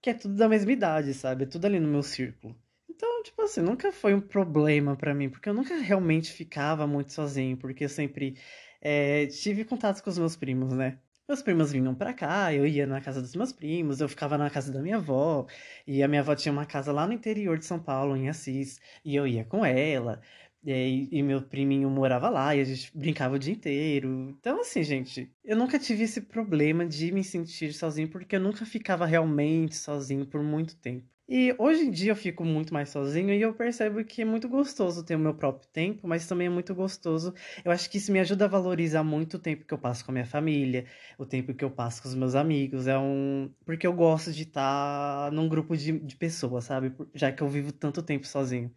que 0.02 0.10
é 0.10 0.14
tudo 0.14 0.36
da 0.36 0.48
mesma 0.48 0.72
idade, 0.72 1.14
sabe? 1.14 1.44
É 1.44 1.48
tudo 1.48 1.66
ali 1.66 1.78
no 1.78 1.90
meu 1.90 2.04
círculo. 2.04 2.56
Então, 2.90 3.22
tipo 3.24 3.42
assim, 3.42 3.60
nunca 3.62 3.92
foi 3.92 4.14
um 4.14 4.22
problema 4.22 4.96
para 4.96 5.14
mim, 5.14 5.30
porque 5.30 5.50
eu 5.50 5.54
nunca 5.54 5.76
realmente 5.76 6.32
ficava 6.32 6.88
muito 6.88 7.12
sozinho, 7.12 7.58
porque 7.58 7.84
eu 7.84 7.90
sempre 7.90 8.38
é, 8.80 9.28
tive 9.28 9.66
contato 9.66 10.02
com 10.02 10.10
os 10.10 10.18
meus 10.18 10.38
primos, 10.38 10.72
né? 10.74 11.00
Meus 11.32 11.42
primos 11.42 11.72
vinham 11.72 11.96
pra 11.96 12.14
cá, 12.14 12.54
eu 12.54 12.68
ia 12.68 12.86
na 12.86 13.00
casa 13.00 13.22
dos 13.22 13.34
meus 13.36 13.54
primos, 13.54 14.02
eu 14.02 14.10
ficava 14.10 14.38
na 14.38 14.50
casa 14.50 14.70
da 14.70 14.82
minha 14.82 14.98
avó, 14.98 15.48
e 15.88 16.04
a 16.04 16.08
minha 16.08 16.20
avó 16.20 16.36
tinha 16.36 16.52
uma 16.52 16.66
casa 16.66 16.92
lá 16.92 17.08
no 17.08 17.14
interior 17.14 17.58
de 17.58 17.64
São 17.64 17.80
Paulo, 17.80 18.18
em 18.18 18.28
Assis, 18.28 18.82
e 19.06 19.16
eu 19.16 19.26
ia 19.26 19.46
com 19.46 19.66
ela, 19.66 20.22
e, 20.64 21.08
e 21.12 21.24
meu 21.24 21.42
priminho 21.42 21.90
morava 21.90 22.30
lá, 22.30 22.56
e 22.56 22.62
a 22.62 22.64
gente 22.64 22.96
brincava 22.96 23.36
o 23.36 23.40
dia 23.40 23.54
inteiro. 23.54 24.30
Então, 24.40 24.62
assim, 24.62 24.84
gente, 24.84 25.32
eu 25.44 25.56
nunca 25.58 25.80
tive 25.80 26.04
esse 26.04 26.22
problema 26.22 26.86
de 26.86 27.12
me 27.12 27.24
sentir 27.24 27.74
sozinho, 27.74 28.10
porque 28.10 28.36
eu 28.36 28.40
nunca 28.40 28.66
ficava 28.66 29.06
realmente 29.06 29.76
sozinho 29.76 30.26
por 30.26 30.42
muito 30.44 30.76
tempo. 30.78 31.08
E 31.34 31.56
hoje 31.58 31.84
em 31.84 31.92
dia 31.92 32.12
eu 32.12 32.16
fico 32.16 32.44
muito 32.44 32.74
mais 32.74 32.90
sozinho 32.90 33.30
e 33.34 33.42
eu 33.42 33.54
percebo 33.54 34.04
que 34.04 34.22
é 34.22 34.26
muito 34.26 34.50
gostoso 34.50 35.02
ter 35.06 35.16
o 35.16 35.20
meu 35.20 35.34
próprio 35.34 35.66
tempo, 35.70 36.06
mas 36.06 36.28
também 36.28 36.48
é 36.48 36.50
muito 36.50 36.76
gostoso. 36.76 37.34
Eu 37.64 37.72
acho 37.72 37.90
que 37.90 37.98
isso 38.00 38.12
me 38.12 38.20
ajuda 38.20 38.44
a 38.46 38.48
valorizar 38.50 39.02
muito 39.02 39.38
o 39.38 39.40
tempo 39.40 39.64
que 39.66 39.74
eu 39.74 39.78
passo 39.78 40.04
com 40.04 40.12
a 40.12 40.14
minha 40.14 40.26
família, 40.26 40.86
o 41.18 41.26
tempo 41.26 41.54
que 41.54 41.64
eu 41.64 41.72
passo 41.72 42.02
com 42.02 42.10
os 42.10 42.16
meus 42.16 42.36
amigos. 42.36 42.86
É 42.86 42.98
um. 43.00 43.50
Porque 43.66 43.88
eu 43.88 43.94
gosto 43.94 44.34
de 44.34 44.44
estar 44.44 45.32
num 45.32 45.48
grupo 45.48 45.78
de, 45.78 45.98
de 46.00 46.16
pessoas, 46.18 46.66
sabe? 46.66 46.94
Já 47.16 47.32
que 47.32 47.42
eu 47.42 47.48
vivo 47.48 47.72
tanto 47.72 48.04
tempo 48.04 48.28
sozinho. 48.28 48.70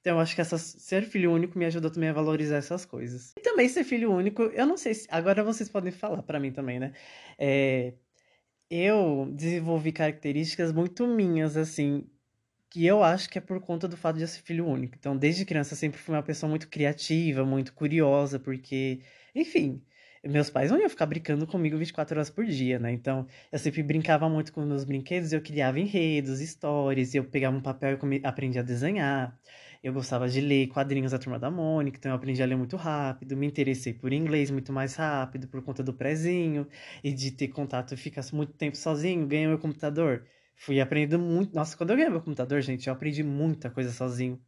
Então, 0.00 0.16
eu 0.16 0.20
acho 0.20 0.34
que 0.34 0.42
ser 0.44 1.02
filho 1.02 1.30
único 1.30 1.58
me 1.58 1.66
ajuda 1.66 1.90
também 1.90 2.08
a 2.08 2.12
valorizar 2.12 2.56
essas 2.56 2.86
coisas. 2.86 3.34
E 3.36 3.40
também 3.42 3.68
ser 3.68 3.84
filho 3.84 4.10
único, 4.12 4.42
eu 4.44 4.66
não 4.66 4.76
sei 4.76 4.94
se. 4.94 5.06
Agora 5.10 5.44
vocês 5.44 5.68
podem 5.68 5.92
falar 5.92 6.22
para 6.22 6.40
mim 6.40 6.50
também, 6.52 6.80
né? 6.80 6.92
É, 7.38 7.92
eu 8.70 9.30
desenvolvi 9.34 9.92
características 9.92 10.72
muito 10.72 11.06
minhas, 11.06 11.56
assim, 11.56 12.08
que 12.70 12.86
eu 12.86 13.02
acho 13.02 13.28
que 13.28 13.38
é 13.38 13.40
por 13.40 13.60
conta 13.60 13.88
do 13.88 13.96
fato 13.96 14.16
de 14.16 14.22
eu 14.22 14.28
ser 14.28 14.42
filho 14.42 14.66
único. 14.66 14.94
Então, 14.98 15.16
desde 15.16 15.44
criança, 15.44 15.74
eu 15.74 15.78
sempre 15.78 16.00
fui 16.00 16.14
uma 16.14 16.22
pessoa 16.22 16.48
muito 16.48 16.68
criativa, 16.68 17.44
muito 17.44 17.74
curiosa, 17.74 18.38
porque, 18.38 19.00
enfim, 19.34 19.82
meus 20.24 20.50
pais 20.50 20.70
não 20.70 20.78
iam 20.78 20.88
ficar 20.88 21.06
brincando 21.06 21.46
comigo 21.46 21.76
24 21.78 22.16
horas 22.16 22.30
por 22.30 22.44
dia, 22.44 22.78
né? 22.78 22.92
Então, 22.92 23.26
eu 23.50 23.58
sempre 23.58 23.82
brincava 23.82 24.28
muito 24.28 24.52
com 24.52 24.62
meus 24.64 24.84
brinquedos, 24.84 25.32
eu 25.32 25.42
criava 25.42 25.80
enredos, 25.80 26.40
histórias, 26.40 27.14
eu 27.14 27.24
pegava 27.24 27.56
um 27.56 27.62
papel 27.62 27.98
e 28.12 28.20
aprendia 28.24 28.60
a 28.60 28.64
desenhar. 28.64 29.38
Eu 29.82 29.94
gostava 29.94 30.28
de 30.28 30.40
ler 30.42 30.66
quadrinhos 30.68 31.12
da 31.12 31.18
Turma 31.18 31.38
da 31.38 31.50
Mônica, 31.50 31.96
então 31.98 32.12
eu 32.12 32.16
aprendi 32.16 32.42
a 32.42 32.46
ler 32.46 32.56
muito 32.56 32.76
rápido. 32.76 33.34
Me 33.36 33.46
interessei 33.46 33.94
por 33.94 34.12
inglês 34.12 34.50
muito 34.50 34.72
mais 34.72 34.94
rápido, 34.94 35.48
por 35.48 35.62
conta 35.62 35.82
do 35.82 35.94
prezinho 35.94 36.66
e 37.02 37.12
de 37.12 37.30
ter 37.30 37.48
contato 37.48 37.94
e 37.94 37.96
ficar 37.96 38.22
muito 38.32 38.52
tempo 38.52 38.76
sozinho. 38.76 39.26
Ganhei 39.26 39.46
meu 39.46 39.58
computador. 39.58 40.26
Fui 40.54 40.80
aprendendo 40.80 41.22
muito. 41.24 41.54
Nossa, 41.54 41.76
quando 41.76 41.90
eu 41.90 41.96
ganhei 41.96 42.10
meu 42.10 42.20
computador, 42.20 42.60
gente, 42.60 42.88
eu 42.88 42.92
aprendi 42.92 43.22
muita 43.22 43.70
coisa 43.70 43.90
sozinho. 43.90 44.38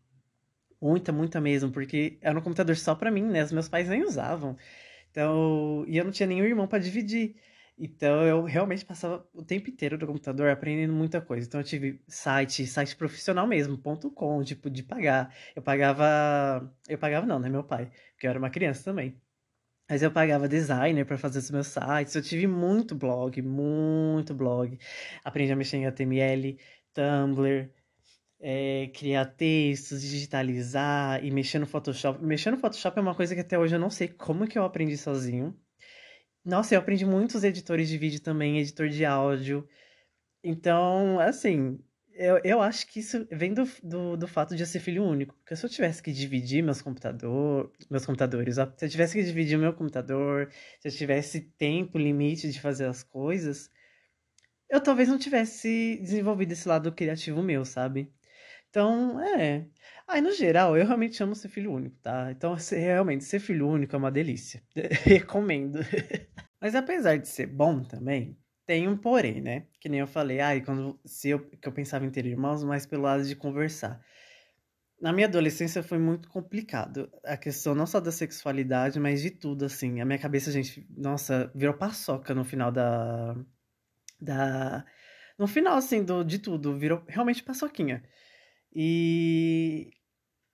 Muita, 0.80 1.12
muita 1.12 1.40
mesmo, 1.40 1.70
porque 1.70 2.18
era 2.20 2.38
um 2.38 2.42
computador 2.42 2.76
só 2.76 2.94
para 2.94 3.10
mim, 3.10 3.22
né? 3.22 3.42
Os 3.44 3.52
meus 3.52 3.68
pais 3.68 3.88
nem 3.88 4.04
usavam. 4.04 4.56
Então, 5.10 5.84
e 5.88 5.96
eu 5.96 6.04
não 6.04 6.10
tinha 6.12 6.26
nenhum 6.26 6.44
irmão 6.44 6.66
para 6.66 6.78
dividir. 6.78 7.36
Então 7.84 8.22
eu 8.24 8.44
realmente 8.44 8.84
passava 8.84 9.28
o 9.34 9.42
tempo 9.42 9.68
inteiro 9.68 9.98
no 9.98 10.06
computador 10.06 10.48
aprendendo 10.48 10.92
muita 10.92 11.20
coisa. 11.20 11.48
Então 11.48 11.60
eu 11.60 11.64
tive 11.64 12.00
site, 12.06 12.64
site 12.64 12.94
profissional 12.94 13.44
mesmo, 13.44 13.76
ponto 13.76 14.08
.com, 14.08 14.40
tipo, 14.44 14.70
de 14.70 14.84
pagar. 14.84 15.34
Eu 15.56 15.62
pagava. 15.62 16.72
Eu 16.88 16.96
pagava 16.96 17.26
não, 17.26 17.40
né? 17.40 17.48
Meu 17.48 17.64
pai, 17.64 17.90
porque 18.12 18.24
eu 18.26 18.30
era 18.30 18.38
uma 18.38 18.50
criança 18.50 18.84
também. 18.84 19.20
Mas 19.90 20.02
eu 20.02 20.12
pagava 20.12 20.48
designer 20.48 21.04
para 21.06 21.18
fazer 21.18 21.40
os 21.40 21.50
meus 21.50 21.68
sites. 21.68 22.14
Eu 22.14 22.22
tive 22.22 22.46
muito 22.46 22.94
blog, 22.94 23.42
muito 23.42 24.34
blog. 24.34 24.78
Aprendi 25.24 25.52
a 25.52 25.56
mexer 25.56 25.78
em 25.78 25.86
HTML, 25.86 26.58
Tumblr, 26.94 27.70
é, 28.40 28.88
criar 28.94 29.26
textos, 29.26 30.02
digitalizar 30.02 31.24
e 31.24 31.30
mexer 31.32 31.58
no 31.58 31.66
Photoshop. 31.66 32.24
Mexer 32.24 32.50
no 32.52 32.58
Photoshop 32.58 32.98
é 32.98 33.02
uma 33.02 33.14
coisa 33.14 33.34
que 33.34 33.40
até 33.40 33.58
hoje 33.58 33.76
eu 33.76 33.80
não 33.80 33.90
sei 33.90 34.08
como 34.08 34.46
que 34.48 34.58
eu 34.58 34.64
aprendi 34.64 34.96
sozinho. 34.96 35.56
Nossa, 36.44 36.74
eu 36.74 36.80
aprendi 36.80 37.04
muitos 37.06 37.44
editores 37.44 37.88
de 37.88 37.96
vídeo 37.98 38.20
também, 38.20 38.58
editor 38.58 38.88
de 38.88 39.04
áudio. 39.04 39.68
Então, 40.44 41.20
assim, 41.20 41.78
eu, 42.14 42.40
eu 42.44 42.62
acho 42.62 42.86
que 42.88 43.00
isso 43.00 43.26
vem 43.30 43.54
do, 43.54 43.64
do, 43.82 44.16
do 44.16 44.28
fato 44.28 44.56
de 44.56 44.62
eu 44.62 44.66
ser 44.66 44.80
filho 44.80 45.04
único. 45.04 45.34
Porque 45.36 45.56
se 45.56 45.64
eu 45.66 45.70
tivesse 45.70 46.02
que 46.02 46.12
dividir 46.12 46.62
meus 46.62 46.82
computador, 46.82 47.72
meus 47.90 48.06
computadores, 48.06 48.56
se 48.56 48.86
eu 48.86 48.90
tivesse 48.90 49.14
que 49.18 49.24
dividir 49.24 49.58
meu 49.58 49.72
computador, 49.74 50.50
se 50.80 50.88
eu 50.88 50.92
tivesse 50.92 51.42
tempo 51.58 51.98
limite 51.98 52.50
de 52.50 52.60
fazer 52.60 52.86
as 52.86 53.02
coisas, 53.02 53.70
eu 54.70 54.80
talvez 54.82 55.08
não 55.08 55.18
tivesse 55.18 55.98
desenvolvido 56.02 56.52
esse 56.52 56.66
lado 56.68 56.90
criativo 56.92 57.42
meu, 57.42 57.64
sabe? 57.64 58.12
Então, 58.70 59.20
é. 59.20 59.66
Aí, 60.08 60.20
no 60.20 60.32
geral, 60.32 60.76
eu 60.76 60.84
realmente 60.84 61.22
amo 61.22 61.34
ser 61.34 61.48
filho 61.48 61.72
único, 61.72 61.96
tá? 62.02 62.30
Então, 62.30 62.56
realmente, 62.70 63.24
ser 63.24 63.40
filho 63.40 63.68
único 63.68 63.94
é 63.94 63.98
uma 63.98 64.10
delícia. 64.10 64.62
Recomendo. 65.04 65.78
Mas 66.60 66.74
apesar 66.74 67.16
de 67.16 67.28
ser 67.28 67.46
bom 67.46 67.82
também, 67.82 68.38
tem 68.66 68.88
um 68.88 68.96
porém, 68.96 69.40
né? 69.40 69.66
Que 69.80 69.88
nem 69.88 70.00
eu 70.00 70.06
falei, 70.06 70.40
ai, 70.40 70.58
ah, 70.58 70.64
quando 70.64 71.00
se 71.04 71.30
eu, 71.30 71.40
que 71.40 71.66
eu 71.66 71.72
pensava 71.72 72.04
em 72.04 72.10
ter 72.10 72.24
irmãos, 72.26 72.62
mas 72.62 72.86
pelo 72.86 73.02
lado 73.02 73.24
de 73.24 73.34
conversar. 73.34 74.00
Na 75.00 75.12
minha 75.12 75.26
adolescência 75.26 75.82
foi 75.82 75.98
muito 75.98 76.28
complicado. 76.28 77.10
A 77.24 77.36
questão 77.36 77.74
não 77.74 77.86
só 77.86 77.98
da 77.98 78.12
sexualidade, 78.12 79.00
mas 79.00 79.20
de 79.20 79.30
tudo, 79.30 79.64
assim. 79.64 80.00
A 80.00 80.04
minha 80.04 80.18
cabeça, 80.18 80.52
gente, 80.52 80.86
nossa, 80.96 81.50
virou 81.54 81.74
paçoca 81.74 82.32
no 82.34 82.44
final 82.44 82.70
da. 82.70 83.34
da 84.20 84.84
no 85.38 85.48
final, 85.48 85.76
assim, 85.76 86.04
do, 86.04 86.22
de 86.22 86.38
tudo, 86.38 86.78
virou 86.78 87.02
realmente 87.08 87.42
paçoquinha. 87.42 88.04
E 88.74 89.90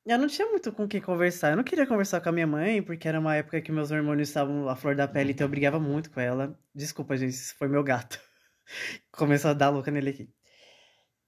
eu 0.07 0.19
não 0.19 0.27
tinha 0.27 0.49
muito 0.49 0.73
com 0.73 0.89
quem 0.89 1.01
conversar. 1.01 1.51
Eu 1.51 1.57
não 1.57 1.65
queria 1.65 1.87
conversar 1.87 2.21
com 2.21 2.29
a 2.31 2.33
minha 2.33 2.47
mãe, 2.47 2.83
porque 2.83 3.07
era 3.07 3.21
uma 3.21 3.37
época 3.37 3.61
que 3.61 3.71
meus 3.71 3.91
hormônios 3.91 4.29
estavam 4.29 4.69
à 4.69 4.75
flor 4.75 4.97
da 4.97 5.07
pele, 5.07 5.33
então 5.33 5.45
eu 5.45 5.51
brigava 5.51 5.79
muito 5.79 6.11
com 6.11 6.21
ela. 6.21 6.59
Desculpa, 6.75 7.17
gente, 7.17 7.33
isso 7.33 7.55
foi 7.59 7.69
meu 7.69 7.85
gato. 7.85 8.19
Começou 9.13 9.51
a 9.51 9.55
dar 9.55 9.71
louca 9.71 9.91
nele 9.91 10.11
aqui. 10.11 10.31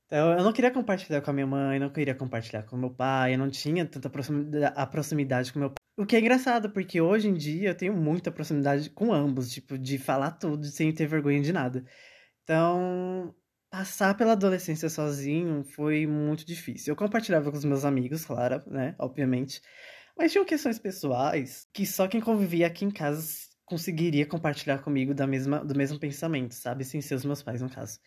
Então, 0.06 0.32
eu 0.36 0.42
não 0.42 0.52
queria 0.52 0.72
compartilhar 0.72 1.20
com 1.20 1.30
a 1.30 1.34
minha 1.34 1.46
mãe, 1.46 1.78
não 1.78 1.90
queria 1.90 2.14
compartilhar 2.14 2.64
com 2.64 2.76
meu 2.76 2.90
pai, 2.90 3.34
eu 3.34 3.38
não 3.38 3.48
tinha 3.48 3.86
tanta 3.86 4.10
proximidade, 4.10 4.74
a 4.76 4.86
proximidade 4.86 5.52
com 5.52 5.60
meu 5.60 5.68
pai. 5.68 5.76
O 5.96 6.06
que 6.06 6.16
é 6.16 6.20
engraçado, 6.20 6.70
porque 6.70 7.00
hoje 7.00 7.28
em 7.28 7.34
dia 7.34 7.68
eu 7.68 7.76
tenho 7.76 7.94
muita 7.94 8.32
proximidade 8.32 8.90
com 8.90 9.12
ambos, 9.12 9.52
tipo, 9.52 9.78
de 9.78 9.98
falar 9.98 10.32
tudo 10.32 10.66
sem 10.66 10.92
ter 10.92 11.06
vergonha 11.06 11.40
de 11.40 11.52
nada. 11.52 11.84
Então, 12.42 13.34
Passar 13.70 14.16
pela 14.16 14.32
adolescência 14.32 14.90
sozinho 14.90 15.62
foi 15.62 16.04
muito 16.06 16.44
difícil. 16.44 16.92
Eu 16.92 16.96
compartilhava 16.96 17.50
com 17.52 17.56
os 17.56 17.64
meus 17.64 17.84
amigos, 17.84 18.24
claro, 18.24 18.62
né? 18.66 18.96
Obviamente. 18.98 19.62
Mas 20.18 20.32
tinham 20.32 20.44
questões 20.44 20.78
pessoais 20.78 21.68
que 21.72 21.86
só 21.86 22.08
quem 22.08 22.20
convivia 22.20 22.66
aqui 22.66 22.84
em 22.84 22.90
casa 22.90 23.22
conseguiria 23.64 24.26
compartilhar 24.26 24.78
comigo 24.78 25.14
da 25.14 25.24
mesma, 25.26 25.64
do 25.64 25.76
mesmo 25.76 26.00
pensamento, 26.00 26.52
sabe? 26.54 26.84
Sem 26.84 27.00
ser 27.00 27.14
os 27.14 27.24
meus 27.24 27.40
pais, 27.40 27.62
no 27.62 27.70
caso. 27.70 28.00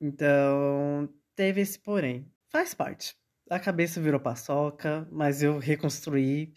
Então, 0.00 1.08
teve 1.36 1.60
esse 1.60 1.78
porém. 1.78 2.26
Faz 2.50 2.74
parte. 2.74 3.14
A 3.48 3.60
cabeça 3.60 4.00
virou 4.00 4.18
paçoca, 4.18 5.06
mas 5.12 5.42
eu 5.42 5.58
reconstruí. 5.58 6.52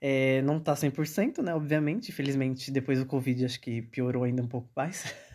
É, 0.00 0.40
não 0.42 0.58
tá 0.58 0.74
100%, 0.74 1.42
né? 1.42 1.54
Obviamente. 1.54 2.08
Infelizmente, 2.08 2.70
depois 2.70 2.98
do 2.98 3.06
Covid, 3.06 3.44
acho 3.44 3.60
que 3.60 3.82
piorou 3.82 4.24
ainda 4.24 4.42
um 4.42 4.48
pouco 4.48 4.70
mais. 4.74 5.04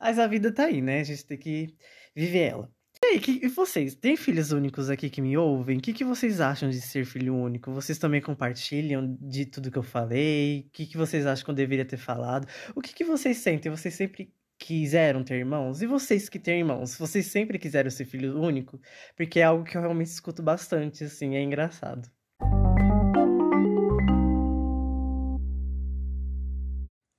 Mas 0.00 0.18
a 0.18 0.26
vida 0.26 0.52
tá 0.52 0.64
aí, 0.64 0.80
né? 0.82 1.00
A 1.00 1.04
gente 1.04 1.24
tem 1.24 1.38
que 1.38 1.74
viver 2.14 2.50
ela. 2.50 2.70
E 3.02 3.06
aí, 3.06 3.20
que, 3.20 3.40
e 3.44 3.48
vocês? 3.48 3.94
Tem 3.94 4.16
filhos 4.16 4.50
únicos 4.50 4.88
aqui 4.88 5.10
que 5.10 5.20
me 5.20 5.36
ouvem? 5.36 5.78
O 5.78 5.80
que, 5.80 5.92
que 5.92 6.04
vocês 6.04 6.40
acham 6.40 6.70
de 6.70 6.80
ser 6.80 7.04
filho 7.04 7.34
único? 7.34 7.70
Vocês 7.72 7.98
também 7.98 8.20
compartilham 8.20 9.16
de 9.20 9.44
tudo 9.44 9.70
que 9.70 9.76
eu 9.76 9.82
falei? 9.82 10.66
O 10.68 10.70
que, 10.70 10.86
que 10.86 10.96
vocês 10.96 11.26
acham 11.26 11.44
que 11.44 11.50
eu 11.50 11.54
deveria 11.54 11.84
ter 11.84 11.98
falado? 11.98 12.46
O 12.74 12.80
que, 12.80 12.94
que 12.94 13.04
vocês 13.04 13.36
sentem? 13.38 13.70
Vocês 13.70 13.94
sempre 13.94 14.32
quiseram 14.58 15.22
ter 15.22 15.34
irmãos? 15.36 15.82
E 15.82 15.86
vocês 15.86 16.28
que 16.30 16.38
têm 16.38 16.60
irmãos? 16.60 16.96
Vocês 16.96 17.26
sempre 17.26 17.58
quiseram 17.58 17.90
ser 17.90 18.06
filho 18.06 18.40
único? 18.40 18.80
Porque 19.16 19.40
é 19.40 19.44
algo 19.44 19.64
que 19.64 19.76
eu 19.76 19.82
realmente 19.82 20.08
escuto 20.08 20.42
bastante, 20.42 21.04
assim, 21.04 21.36
é 21.36 21.42
engraçado. 21.42 22.10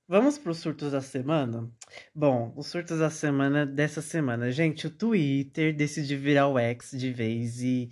Vamos 0.08 0.38
para 0.38 0.52
os 0.52 0.58
surtos 0.58 0.92
da 0.92 1.00
semana? 1.00 1.68
Bom, 2.14 2.52
os 2.56 2.68
surtos 2.68 3.00
da 3.00 3.10
semana 3.10 3.66
dessa 3.66 4.00
semana. 4.00 4.52
Gente, 4.52 4.86
o 4.86 4.90
Twitter 4.90 5.74
decidiu 5.74 6.20
virar 6.20 6.46
o 6.46 6.58
X 6.58 6.92
de 6.92 7.12
vez 7.12 7.60
e. 7.60 7.90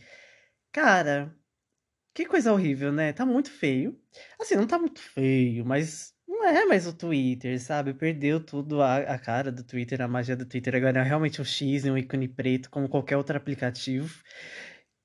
Cara, 0.73 1.35
que 2.14 2.26
coisa 2.26 2.52
horrível, 2.52 2.92
né? 2.92 3.12
Tá 3.12 3.26
muito 3.26 3.50
feio. 3.50 4.00
Assim, 4.40 4.56
não 4.56 4.66
tá 4.66 4.78
muito 4.78 5.00
feio, 5.00 5.66
mas 5.66 6.14
não 6.28 6.44
é 6.44 6.64
mais 6.66 6.87
o 6.87 6.92
Twitter, 6.92 7.61
sabe? 7.61 7.94
Perdeu 7.94 8.40
tudo 8.40 8.80
a, 8.83 8.99
a 8.99 9.18
cara 9.18 9.50
do 9.50 9.64
Twitter, 9.64 10.00
a 10.00 10.09
magia 10.09 10.37
do 10.37 10.47
Twitter. 10.47 10.76
Agora 10.76 11.00
é 11.00 11.02
realmente 11.02 11.40
um 11.40 11.44
X 11.44 11.85
um 11.85 11.99
ícone 11.99 12.28
preto, 12.28 12.71
como 12.71 12.88
qualquer 12.88 13.16
outro 13.16 13.37
aplicativo. 13.37 14.23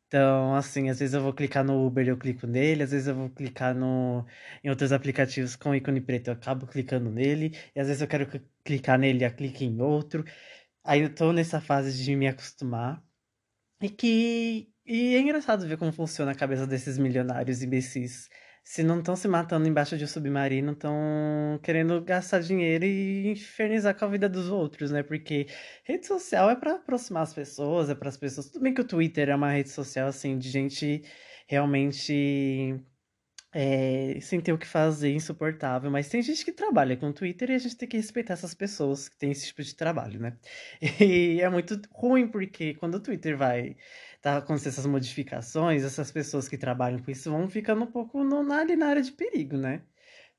Então, 0.09 0.55
assim, 0.55 0.89
às 0.89 0.97
vezes 0.99 1.13
eu 1.13 1.21
vou 1.21 1.31
clicar 1.33 1.63
no 1.63 1.85
Uber 1.85 2.03
e 2.03 2.09
eu 2.09 2.17
clico 2.17 2.47
nele, 2.47 2.81
às 2.81 2.89
vezes 2.91 3.07
eu 3.07 3.13
vou 3.15 3.29
clicar 3.29 3.75
no, 3.75 4.25
em 4.63 4.69
outros 4.69 4.91
aplicativos 4.91 5.55
com 5.55 5.75
ícone 5.75 6.01
preto, 6.01 6.29
eu 6.29 6.33
acabo 6.33 6.65
clicando 6.65 7.11
nele, 7.11 7.55
e 7.75 7.79
às 7.79 7.85
vezes 7.87 8.01
eu 8.01 8.07
quero 8.07 8.27
clicar 8.63 8.97
nele 8.97 9.23
e 9.23 9.27
eu 9.27 9.31
clico 9.35 9.63
em 9.63 9.79
outro. 9.81 10.25
Aí 10.83 11.01
eu 11.01 11.13
tô 11.13 11.31
nessa 11.33 11.61
fase 11.61 12.03
de 12.03 12.15
me 12.15 12.27
acostumar. 12.27 13.03
E 13.81 13.89
que. 13.89 14.73
E 14.85 15.15
é 15.15 15.19
engraçado 15.21 15.67
ver 15.67 15.77
como 15.77 15.91
funciona 15.93 16.31
a 16.31 16.35
cabeça 16.35 16.67
desses 16.67 16.97
milionários 16.97 17.63
imbecis 17.63 18.29
se 18.69 18.83
não 18.83 18.99
estão 18.99 19.15
se 19.15 19.27
matando 19.27 19.67
embaixo 19.67 19.97
de 19.97 20.03
um 20.03 20.07
submarino, 20.07 20.73
estão 20.73 21.59
querendo 21.63 21.99
gastar 22.03 22.39
dinheiro 22.39 22.85
e 22.85 23.31
infernizar 23.31 23.97
com 23.97 24.05
a 24.05 24.07
vida 24.07 24.29
dos 24.29 24.47
outros, 24.49 24.91
né? 24.91 25.01
Porque 25.01 25.47
rede 25.83 26.05
social 26.05 26.51
é 26.51 26.55
para 26.55 26.73
aproximar 26.75 27.23
as 27.23 27.33
pessoas, 27.33 27.89
é 27.89 27.95
para 27.95 28.09
as 28.09 28.17
pessoas. 28.17 28.47
Tudo 28.47 28.61
bem 28.61 28.71
que 28.71 28.81
o 28.81 28.87
Twitter 28.87 29.29
é 29.29 29.35
uma 29.35 29.49
rede 29.49 29.69
social 29.69 30.07
assim 30.07 30.37
de 30.37 30.51
gente 30.51 31.03
realmente 31.47 32.79
é, 33.51 34.19
sem 34.21 34.39
ter 34.39 34.53
o 34.53 34.57
que 34.57 34.67
fazer, 34.67 35.13
insuportável. 35.13 35.89
Mas 35.89 36.07
tem 36.07 36.21
gente 36.21 36.45
que 36.45 36.51
trabalha 36.51 36.95
com 36.95 37.09
o 37.09 37.13
Twitter 37.13 37.49
e 37.49 37.55
a 37.55 37.57
gente 37.57 37.75
tem 37.75 37.89
que 37.89 37.97
respeitar 37.97 38.33
essas 38.33 38.53
pessoas 38.53 39.09
que 39.09 39.17
têm 39.17 39.31
esse 39.31 39.47
tipo 39.47 39.63
de 39.63 39.75
trabalho, 39.75 40.19
né? 40.19 40.37
E 41.01 41.41
é 41.41 41.49
muito 41.49 41.81
ruim 41.91 42.27
porque 42.27 42.75
quando 42.75 42.95
o 42.95 42.99
Twitter 42.99 43.35
vai 43.35 43.75
tá 44.21 44.37
acontecendo 44.37 44.73
essas 44.73 44.85
modificações, 44.85 45.83
essas 45.83 46.11
pessoas 46.11 46.47
que 46.47 46.57
trabalham 46.57 46.99
com 46.99 47.11
isso 47.11 47.31
vão 47.31 47.49
ficando 47.49 47.83
um 47.83 47.87
pouco 47.87 48.23
no, 48.23 48.43
na, 48.43 48.61
ali 48.61 48.75
na 48.75 48.87
área 48.87 49.01
de 49.01 49.11
perigo, 49.11 49.57
né? 49.57 49.81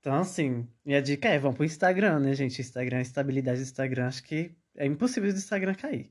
Então, 0.00 0.14
assim, 0.14 0.66
minha 0.84 1.02
dica 1.02 1.28
é, 1.28 1.38
vão 1.38 1.52
pro 1.52 1.64
Instagram, 1.64 2.20
né, 2.20 2.34
gente? 2.34 2.60
Instagram, 2.60 3.00
estabilidade 3.00 3.58
do 3.60 3.64
Instagram, 3.64 4.06
acho 4.06 4.22
que 4.22 4.54
é 4.76 4.86
impossível 4.86 5.30
do 5.32 5.38
Instagram 5.38 5.74
cair. 5.74 6.10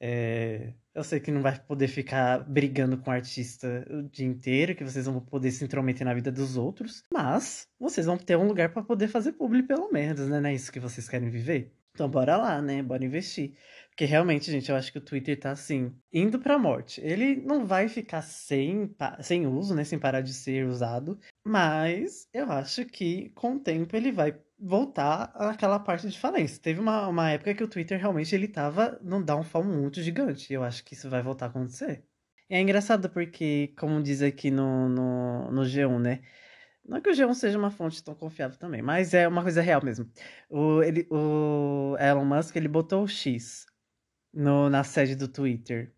É, 0.00 0.72
eu 0.92 1.04
sei 1.04 1.20
que 1.20 1.30
não 1.30 1.40
vai 1.40 1.56
poder 1.60 1.86
ficar 1.86 2.40
brigando 2.40 2.98
com 2.98 3.10
o 3.10 3.12
artista 3.12 3.86
o 3.88 4.02
dia 4.02 4.26
inteiro, 4.26 4.74
que 4.74 4.82
vocês 4.82 5.06
vão 5.06 5.20
poder 5.20 5.52
se 5.52 5.64
intrometer 5.64 6.04
na 6.04 6.12
vida 6.12 6.32
dos 6.32 6.56
outros, 6.56 7.04
mas 7.12 7.68
vocês 7.78 8.06
vão 8.06 8.18
ter 8.18 8.36
um 8.36 8.46
lugar 8.46 8.72
para 8.72 8.82
poder 8.82 9.06
fazer 9.06 9.32
publi 9.32 9.62
pelo 9.62 9.92
menos, 9.92 10.28
né? 10.28 10.40
Não 10.40 10.50
é 10.50 10.54
isso 10.54 10.72
que 10.72 10.80
vocês 10.80 11.08
querem 11.08 11.30
viver? 11.30 11.72
Então 11.94 12.08
bora 12.08 12.36
lá, 12.36 12.60
né? 12.62 12.82
Bora 12.82 13.04
investir. 13.04 13.54
Porque 13.90 14.04
realmente, 14.06 14.50
gente, 14.50 14.70
eu 14.70 14.76
acho 14.76 14.90
que 14.90 14.98
o 14.98 15.04
Twitter 15.04 15.38
tá 15.38 15.50
assim, 15.50 15.94
indo 16.12 16.38
pra 16.38 16.58
morte. 16.58 17.00
Ele 17.02 17.36
não 17.36 17.66
vai 17.66 17.88
ficar 17.88 18.22
sem, 18.22 18.94
sem 19.20 19.46
uso, 19.46 19.74
né? 19.74 19.84
Sem 19.84 19.98
parar 19.98 20.22
de 20.22 20.32
ser 20.32 20.66
usado. 20.66 21.18
Mas 21.46 22.26
eu 22.32 22.50
acho 22.50 22.86
que 22.86 23.28
com 23.30 23.56
o 23.56 23.60
tempo 23.60 23.94
ele 23.94 24.10
vai 24.10 24.40
voltar 24.58 25.24
àquela 25.34 25.78
parte 25.78 26.08
de 26.08 26.18
falência. 26.18 26.62
Teve 26.62 26.80
uma, 26.80 27.08
uma 27.08 27.30
época 27.30 27.54
que 27.54 27.64
o 27.64 27.68
Twitter 27.68 27.98
realmente 27.98 28.34
ele 28.34 28.48
tava 28.48 28.98
num 29.02 29.22
downfall 29.22 29.64
muito 29.64 30.00
gigante. 30.00 30.52
Eu 30.52 30.62
acho 30.62 30.82
que 30.84 30.94
isso 30.94 31.10
vai 31.10 31.22
voltar 31.22 31.46
a 31.46 31.48
acontecer. 31.50 32.04
É 32.48 32.60
engraçado 32.60 33.10
porque, 33.10 33.74
como 33.78 34.02
diz 34.02 34.22
aqui 34.22 34.50
no, 34.50 34.88
no, 34.88 35.50
no 35.50 35.62
G1, 35.62 35.98
né? 35.98 36.22
Não 36.84 37.00
que 37.00 37.10
o 37.10 37.12
G1 37.12 37.34
seja 37.34 37.58
uma 37.58 37.70
fonte 37.70 38.02
tão 38.02 38.14
confiável 38.14 38.58
também, 38.58 38.82
mas 38.82 39.14
é 39.14 39.26
uma 39.28 39.42
coisa 39.42 39.62
real 39.62 39.82
mesmo. 39.84 40.10
O, 40.50 40.82
ele, 40.82 41.06
o 41.10 41.96
Elon 41.98 42.24
Musk 42.24 42.56
ele 42.56 42.68
botou 42.68 43.04
o 43.04 43.08
X 43.08 43.66
no, 44.32 44.68
na 44.68 44.84
sede 44.84 45.14
do 45.14 45.28
Twitter. 45.28 45.92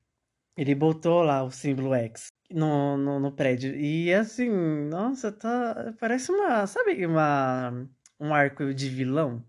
Ele 0.57 0.75
botou 0.75 1.23
lá 1.23 1.43
o 1.43 1.51
símbolo 1.51 1.95
X 1.95 2.29
no, 2.51 2.97
no, 2.97 3.19
no 3.21 3.33
prédio. 3.33 3.75
E 3.77 4.13
assim, 4.15 4.51
nossa, 4.89 5.33
tá. 5.33 5.95
Parece 5.99 6.31
uma. 6.31 6.67
Sabe, 6.67 7.05
uma, 7.07 7.89
um 8.21 8.35
arco 8.35 8.73
de 8.75 8.89
vilão? 8.89 9.45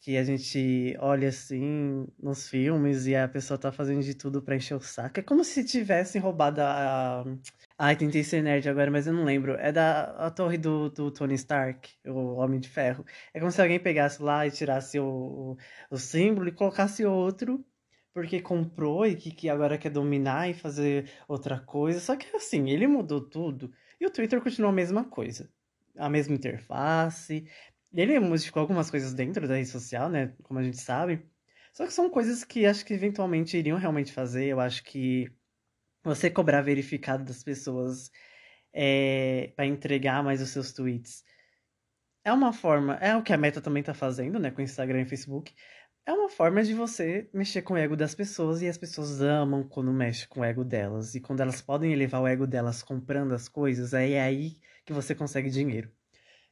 Que 0.00 0.16
a 0.16 0.24
gente 0.24 0.96
olha 0.98 1.28
assim 1.28 2.06
nos 2.18 2.48
filmes 2.48 3.06
e 3.06 3.14
a 3.14 3.28
pessoa 3.28 3.58
tá 3.58 3.70
fazendo 3.70 4.02
de 4.02 4.14
tudo 4.14 4.40
pra 4.42 4.56
encher 4.56 4.74
o 4.74 4.80
saco. 4.80 5.20
É 5.20 5.22
como 5.22 5.44
se 5.44 5.62
tivessem 5.62 6.20
roubado 6.20 6.60
a. 6.62 7.24
Ai, 7.78 7.96
tentei 7.96 8.24
ser 8.24 8.42
nerd 8.42 8.66
agora, 8.68 8.90
mas 8.90 9.06
eu 9.06 9.12
não 9.12 9.24
lembro. 9.24 9.54
É 9.56 9.70
da 9.70 10.04
a 10.26 10.30
torre 10.30 10.56
do, 10.56 10.88
do 10.90 11.10
Tony 11.10 11.34
Stark, 11.34 11.90
o 12.06 12.36
Homem 12.36 12.58
de 12.58 12.68
Ferro. 12.68 13.04
É 13.34 13.38
como 13.38 13.52
se 13.52 13.60
alguém 13.60 13.78
pegasse 13.78 14.22
lá 14.22 14.46
e 14.46 14.50
tirasse 14.50 14.98
o, 14.98 15.04
o, 15.04 15.56
o 15.90 15.98
símbolo 15.98 16.48
e 16.48 16.52
colocasse 16.52 17.04
outro, 17.04 17.62
porque 18.14 18.40
comprou 18.40 19.06
e 19.06 19.14
que, 19.14 19.30
que 19.30 19.48
agora 19.50 19.78
quer 19.78 19.90
dominar 19.90 20.48
e 20.48 20.54
fazer 20.54 21.10
outra 21.28 21.60
coisa. 21.60 22.00
Só 22.00 22.16
que 22.16 22.34
assim, 22.34 22.70
ele 22.70 22.86
mudou 22.86 23.20
tudo 23.20 23.70
e 24.00 24.06
o 24.06 24.10
Twitter 24.10 24.40
continuou 24.40 24.72
a 24.72 24.74
mesma 24.74 25.04
coisa. 25.04 25.50
A 25.96 26.08
mesma 26.08 26.34
interface, 26.34 27.44
ele 27.92 28.18
modificou 28.20 28.60
algumas 28.60 28.90
coisas 28.90 29.14
dentro 29.14 29.46
da 29.48 29.56
rede 29.56 29.68
social, 29.68 30.08
né? 30.08 30.34
Como 30.42 30.58
a 30.58 30.62
gente 30.62 30.78
sabe. 30.78 31.22
Só 31.72 31.86
que 31.86 31.92
são 31.92 32.10
coisas 32.10 32.44
que 32.44 32.66
acho 32.66 32.84
que 32.84 32.94
eventualmente 32.94 33.56
iriam 33.56 33.78
realmente 33.78 34.12
fazer. 34.12 34.46
Eu 34.46 34.60
acho 34.60 34.82
que 34.84 35.30
você 36.02 36.30
cobrar 36.30 36.62
verificado 36.62 37.24
das 37.24 37.42
pessoas 37.42 38.10
é, 38.72 39.52
para 39.56 39.66
entregar 39.66 40.22
mais 40.22 40.40
os 40.42 40.50
seus 40.50 40.72
tweets 40.72 41.24
é 42.24 42.32
uma 42.32 42.52
forma. 42.52 42.94
É 42.96 43.16
o 43.16 43.22
que 43.22 43.32
a 43.32 43.36
Meta 43.36 43.60
também 43.60 43.82
tá 43.82 43.94
fazendo, 43.94 44.38
né? 44.38 44.50
Com 44.50 44.62
Instagram 44.62 45.02
e 45.02 45.06
Facebook. 45.06 45.54
É 46.06 46.12
uma 46.12 46.28
forma 46.28 46.62
de 46.62 46.74
você 46.74 47.28
mexer 47.32 47.62
com 47.62 47.74
o 47.74 47.76
ego 47.76 47.96
das 47.96 48.14
pessoas 48.14 48.62
e 48.62 48.68
as 48.68 48.78
pessoas 48.78 49.20
amam 49.20 49.62
quando 49.68 49.92
mexe 49.92 50.26
com 50.26 50.40
o 50.40 50.44
ego 50.44 50.64
delas. 50.64 51.14
E 51.14 51.20
quando 51.20 51.40
elas 51.40 51.60
podem 51.60 51.92
elevar 51.92 52.22
o 52.22 52.26
ego 52.26 52.46
delas 52.46 52.82
comprando 52.82 53.32
as 53.32 53.48
coisas, 53.48 53.92
é 53.94 54.20
aí 54.20 54.58
que 54.84 54.92
você 54.92 55.14
consegue 55.14 55.50
dinheiro. 55.50 55.90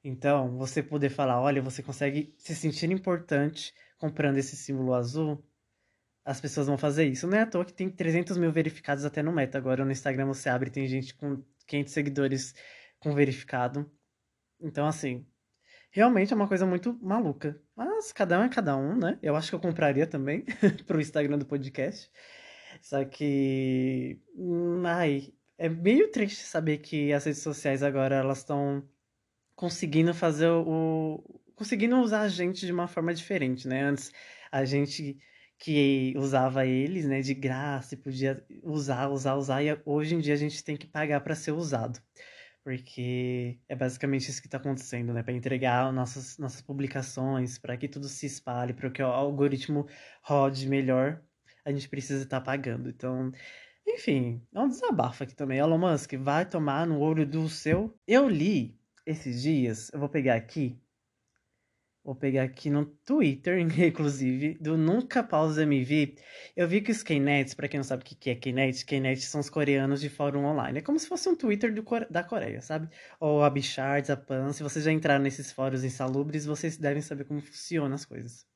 Então, 0.03 0.57
você 0.57 0.83
poder 0.83 1.11
falar, 1.11 1.41
olha, 1.41 1.61
você 1.61 1.83
consegue 1.83 2.35
se 2.39 2.55
sentir 2.55 2.91
importante 2.91 3.75
comprando 3.99 4.39
esse 4.39 4.57
símbolo 4.57 4.95
azul, 4.95 5.45
as 6.25 6.41
pessoas 6.41 6.67
vão 6.67 6.79
fazer 6.79 7.07
isso. 7.07 7.27
Não 7.27 7.39
é 7.39 7.43
à 7.43 7.47
toa 7.47 7.65
que 7.65 7.73
tem 7.73 7.91
300 7.91 8.37
mil 8.37 8.53
verificados 8.53 9.05
até 9.05 9.23
no 9.23 9.33
Meta. 9.33 9.59
Agora 9.59 9.85
no 9.85 9.91
Instagram 9.91 10.27
você 10.27 10.49
abre 10.49 10.71
tem 10.71 10.87
gente 10.87 11.15
com 11.15 11.43
500 11.67 11.93
seguidores 11.93 12.55
com 13.01 13.15
verificado. 13.15 13.91
Então, 14.61 14.87
assim, 14.87 15.27
realmente 15.91 16.33
é 16.33 16.37
uma 16.37 16.49
coisa 16.49 16.67
muito 16.67 16.99
maluca. 17.03 17.61
Mas 17.75 18.13
cada 18.13 18.39
um 18.39 18.43
é 18.45 18.49
cada 18.49 18.77
um, 18.77 18.97
né? 18.97 19.19
Eu 19.23 19.37
acho 19.37 19.49
que 19.49 19.55
eu 19.55 19.61
compraria 19.61 20.07
também 20.07 20.45
pro 20.87 21.01
Instagram 21.01 21.39
do 21.39 21.47
podcast. 21.47 22.11
Só 22.83 23.05
que. 23.05 24.21
Hum, 24.37 24.83
ai, 24.85 25.33
é 25.57 25.69
meio 25.69 26.11
triste 26.11 26.45
saber 26.45 26.79
que 26.79 27.13
as 27.13 27.25
redes 27.25 27.43
sociais 27.43 27.83
agora 27.83 28.17
elas 28.17 28.39
estão 28.39 28.87
conseguindo 29.59 30.15
fazer 30.15 30.49
o. 30.49 31.21
conseguindo 31.57 31.97
usar 31.99 32.21
a 32.21 32.29
gente 32.29 32.65
de 32.65 32.73
uma 32.73 32.87
forma 32.87 33.13
diferente, 33.13 33.67
né? 33.67 33.83
Antes 33.83 34.13
a 34.53 34.65
gente 34.65 35.19
que 35.59 36.15
usava 36.17 36.65
eles, 36.65 37.07
né, 37.07 37.21
de 37.21 37.35
graça 37.35 37.95
e 37.95 37.97
podia 37.99 38.41
usar, 38.63 39.09
usar, 39.09 39.35
usar, 39.35 39.65
e 39.65 39.77
hoje 39.85 40.15
em 40.15 40.21
dia 40.21 40.35
a 40.35 40.37
gente 40.37 40.63
tem 40.63 40.77
que 40.77 40.87
pagar 40.87 41.21
para 41.23 41.35
ser 41.35 41.51
usado. 41.51 42.01
Porque 42.63 43.59
é 43.69 43.75
basicamente 43.75 44.31
isso 44.31 44.41
que 44.41 44.47
está 44.47 44.59
acontecendo, 44.59 45.13
né? 45.13 45.23
Para 45.25 45.33
entregar 45.33 45.93
nossas, 45.93 46.39
nossas 46.39 46.61
publicações, 46.63 47.59
para 47.59 47.77
que 47.77 47.89
tudo 47.89 48.09
se 48.09 48.27
espalhe, 48.27 48.73
para 48.73 48.91
que 48.91 49.03
o 49.03 49.07
algoritmo 49.07 49.89
rode 50.23 50.69
melhor, 50.69 51.21
a 51.65 51.73
gente 51.73 51.89
precisa 51.89 52.23
estar 52.23 52.39
tá 52.41 52.47
pagando. 52.47 52.89
Então, 52.91 53.33
enfim, 53.87 54.41
é 54.55 54.61
um 54.61 54.69
desabafo 54.69 55.25
aqui 55.25 55.35
também. 55.35 55.59
Elon 55.59 55.79
Musk 55.79 56.13
vai 56.15 56.47
tomar 56.47 56.87
no 56.87 57.01
olho 57.01 57.27
do 57.27 57.49
seu. 57.49 57.99
Eu 58.07 58.29
li 58.29 58.78
esses 59.09 59.41
dias, 59.41 59.91
eu 59.93 59.99
vou 59.99 60.09
pegar 60.09 60.35
aqui, 60.35 60.79
vou 62.05 62.15
pegar 62.15 62.43
aqui 62.43 62.69
no 62.69 62.85
Twitter, 62.85 63.59
inclusive, 63.89 64.59
do 64.61 64.77
Nunca 64.77 65.23
Pausa 65.23 65.63
MV, 65.63 66.15
eu 66.55 66.69
vi 66.69 66.83
que 66.83 66.93
os 66.93 67.03
Knets, 67.03 67.55
para 67.55 67.69
quem 67.69 67.79
não 67.79 67.85
sabe 67.85 68.03
o 68.03 68.07
que 68.07 68.29
é 68.29 68.35
Knet, 68.35 68.85
Knet 68.85 69.23
são 69.23 69.41
os 69.41 69.49
coreanos 69.49 70.03
de 70.03 70.11
fórum 70.11 70.45
online. 70.45 70.81
É 70.81 70.83
como 70.83 70.99
se 70.99 71.09
fosse 71.09 71.27
um 71.27 71.35
Twitter 71.35 71.73
do, 71.73 71.83
da 72.11 72.23
Coreia, 72.23 72.61
sabe? 72.61 72.89
Ou 73.19 73.43
a 73.43 73.49
Bichards, 73.49 74.11
a 74.11 74.17
Pan, 74.17 74.53
se 74.53 74.63
vocês 74.63 74.85
já 74.85 74.93
entraram 74.93 75.25
nesses 75.25 75.51
fóruns 75.51 75.85
insalubres, 75.85 76.45
vocês 76.45 76.77
devem 76.77 77.01
saber 77.01 77.25
como 77.25 77.41
funcionam 77.41 77.95
as 77.95 78.05
coisas. 78.05 78.47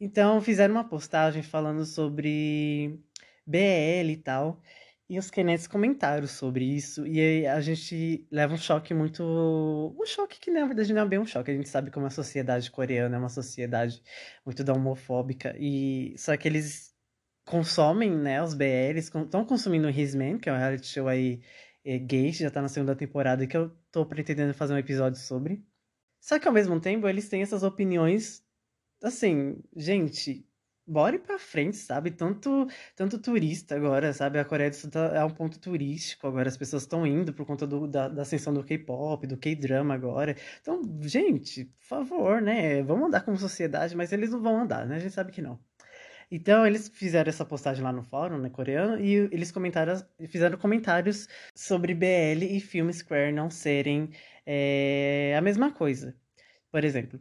Então, 0.00 0.40
fizeram 0.40 0.74
uma 0.74 0.88
postagem 0.88 1.42
falando 1.42 1.84
sobre 1.84 2.98
BL 3.46 4.10
e 4.10 4.16
tal, 4.16 4.62
e 5.08 5.18
os 5.18 5.30
Kennets 5.30 5.66
comentaram 5.66 6.26
sobre 6.26 6.64
isso, 6.64 7.06
e 7.06 7.46
a 7.46 7.60
gente 7.60 8.26
leva 8.30 8.54
um 8.54 8.58
choque 8.58 8.92
muito. 8.92 9.22
Um 9.98 10.06
choque 10.06 10.38
que 10.38 10.50
na 10.50 10.66
verdade 10.66 10.92
não 10.92 11.02
é 11.02 11.06
bem 11.06 11.18
um 11.18 11.26
choque. 11.26 11.50
A 11.50 11.54
gente 11.54 11.68
sabe 11.68 11.90
como 11.90 12.06
a 12.06 12.10
sociedade 12.10 12.70
coreana 12.70 13.16
é 13.16 13.18
uma 13.18 13.28
sociedade 13.28 14.02
muito 14.44 14.62
da 14.62 14.74
homofóbica, 14.74 15.54
e 15.58 16.14
só 16.18 16.36
que 16.36 16.46
eles 16.48 16.94
consomem, 17.46 18.10
né, 18.10 18.42
os 18.42 18.54
BLs, 18.54 19.10
estão 19.24 19.44
consumindo 19.44 19.88
o 19.88 19.90
His 19.90 20.14
Man, 20.14 20.38
que 20.38 20.50
é 20.50 20.52
um 20.52 20.58
reality 20.58 20.86
show 20.86 21.08
aí 21.08 21.40
é, 21.84 21.98
gay, 21.98 22.32
já 22.32 22.50
tá 22.50 22.60
na 22.60 22.68
segunda 22.68 22.94
temporada, 22.94 23.46
que 23.46 23.56
eu 23.56 23.70
tô 23.90 24.04
pretendendo 24.04 24.52
fazer 24.52 24.74
um 24.74 24.78
episódio 24.78 25.18
sobre. 25.20 25.64
Só 26.20 26.38
que 26.38 26.46
ao 26.46 26.52
mesmo 26.52 26.78
tempo 26.80 27.08
eles 27.08 27.28
têm 27.28 27.42
essas 27.42 27.62
opiniões, 27.62 28.44
assim, 29.02 29.62
gente, 29.76 30.47
bora 30.88 31.18
pra 31.18 31.38
frente, 31.38 31.76
sabe? 31.76 32.10
Tanto, 32.10 32.66
tanto 32.96 33.18
turista 33.18 33.76
agora, 33.76 34.12
sabe? 34.12 34.38
A 34.38 34.44
Coreia 34.44 34.70
do 34.70 34.76
Sul 34.76 34.90
tá, 34.90 35.06
é 35.14 35.24
um 35.24 35.30
ponto 35.30 35.58
turístico 35.60 36.26
agora, 36.26 36.48
as 36.48 36.56
pessoas 36.56 36.82
estão 36.82 37.06
indo 37.06 37.32
por 37.32 37.46
conta 37.46 37.66
do, 37.66 37.86
da, 37.86 38.08
da 38.08 38.22
ascensão 38.22 38.52
do 38.54 38.64
K-pop, 38.64 39.26
do 39.26 39.36
K-drama 39.36 39.94
agora. 39.94 40.36
Então, 40.60 40.82
gente, 41.02 41.66
por 41.66 41.86
favor, 41.86 42.40
né? 42.40 42.82
Vamos 42.82 43.06
andar 43.08 43.20
como 43.22 43.36
sociedade, 43.36 43.96
mas 43.96 44.12
eles 44.12 44.30
não 44.30 44.40
vão 44.42 44.60
andar, 44.62 44.86
né? 44.86 44.96
A 44.96 44.98
gente 44.98 45.14
sabe 45.14 45.32
que 45.32 45.42
não. 45.42 45.58
Então, 46.30 46.66
eles 46.66 46.88
fizeram 46.88 47.28
essa 47.30 47.44
postagem 47.44 47.82
lá 47.82 47.92
no 47.92 48.02
fórum, 48.02 48.38
né, 48.38 48.50
coreano, 48.50 49.00
e 49.02 49.14
eles 49.32 49.50
comentaram, 49.50 49.94
fizeram 50.28 50.58
comentários 50.58 51.26
sobre 51.54 51.94
BL 51.94 52.44
e 52.44 52.60
filme 52.60 52.92
Square 52.92 53.32
não 53.32 53.50
serem 53.50 54.10
é, 54.44 55.34
a 55.36 55.40
mesma 55.40 55.72
coisa. 55.72 56.14
Por 56.70 56.84
exemplo, 56.84 57.20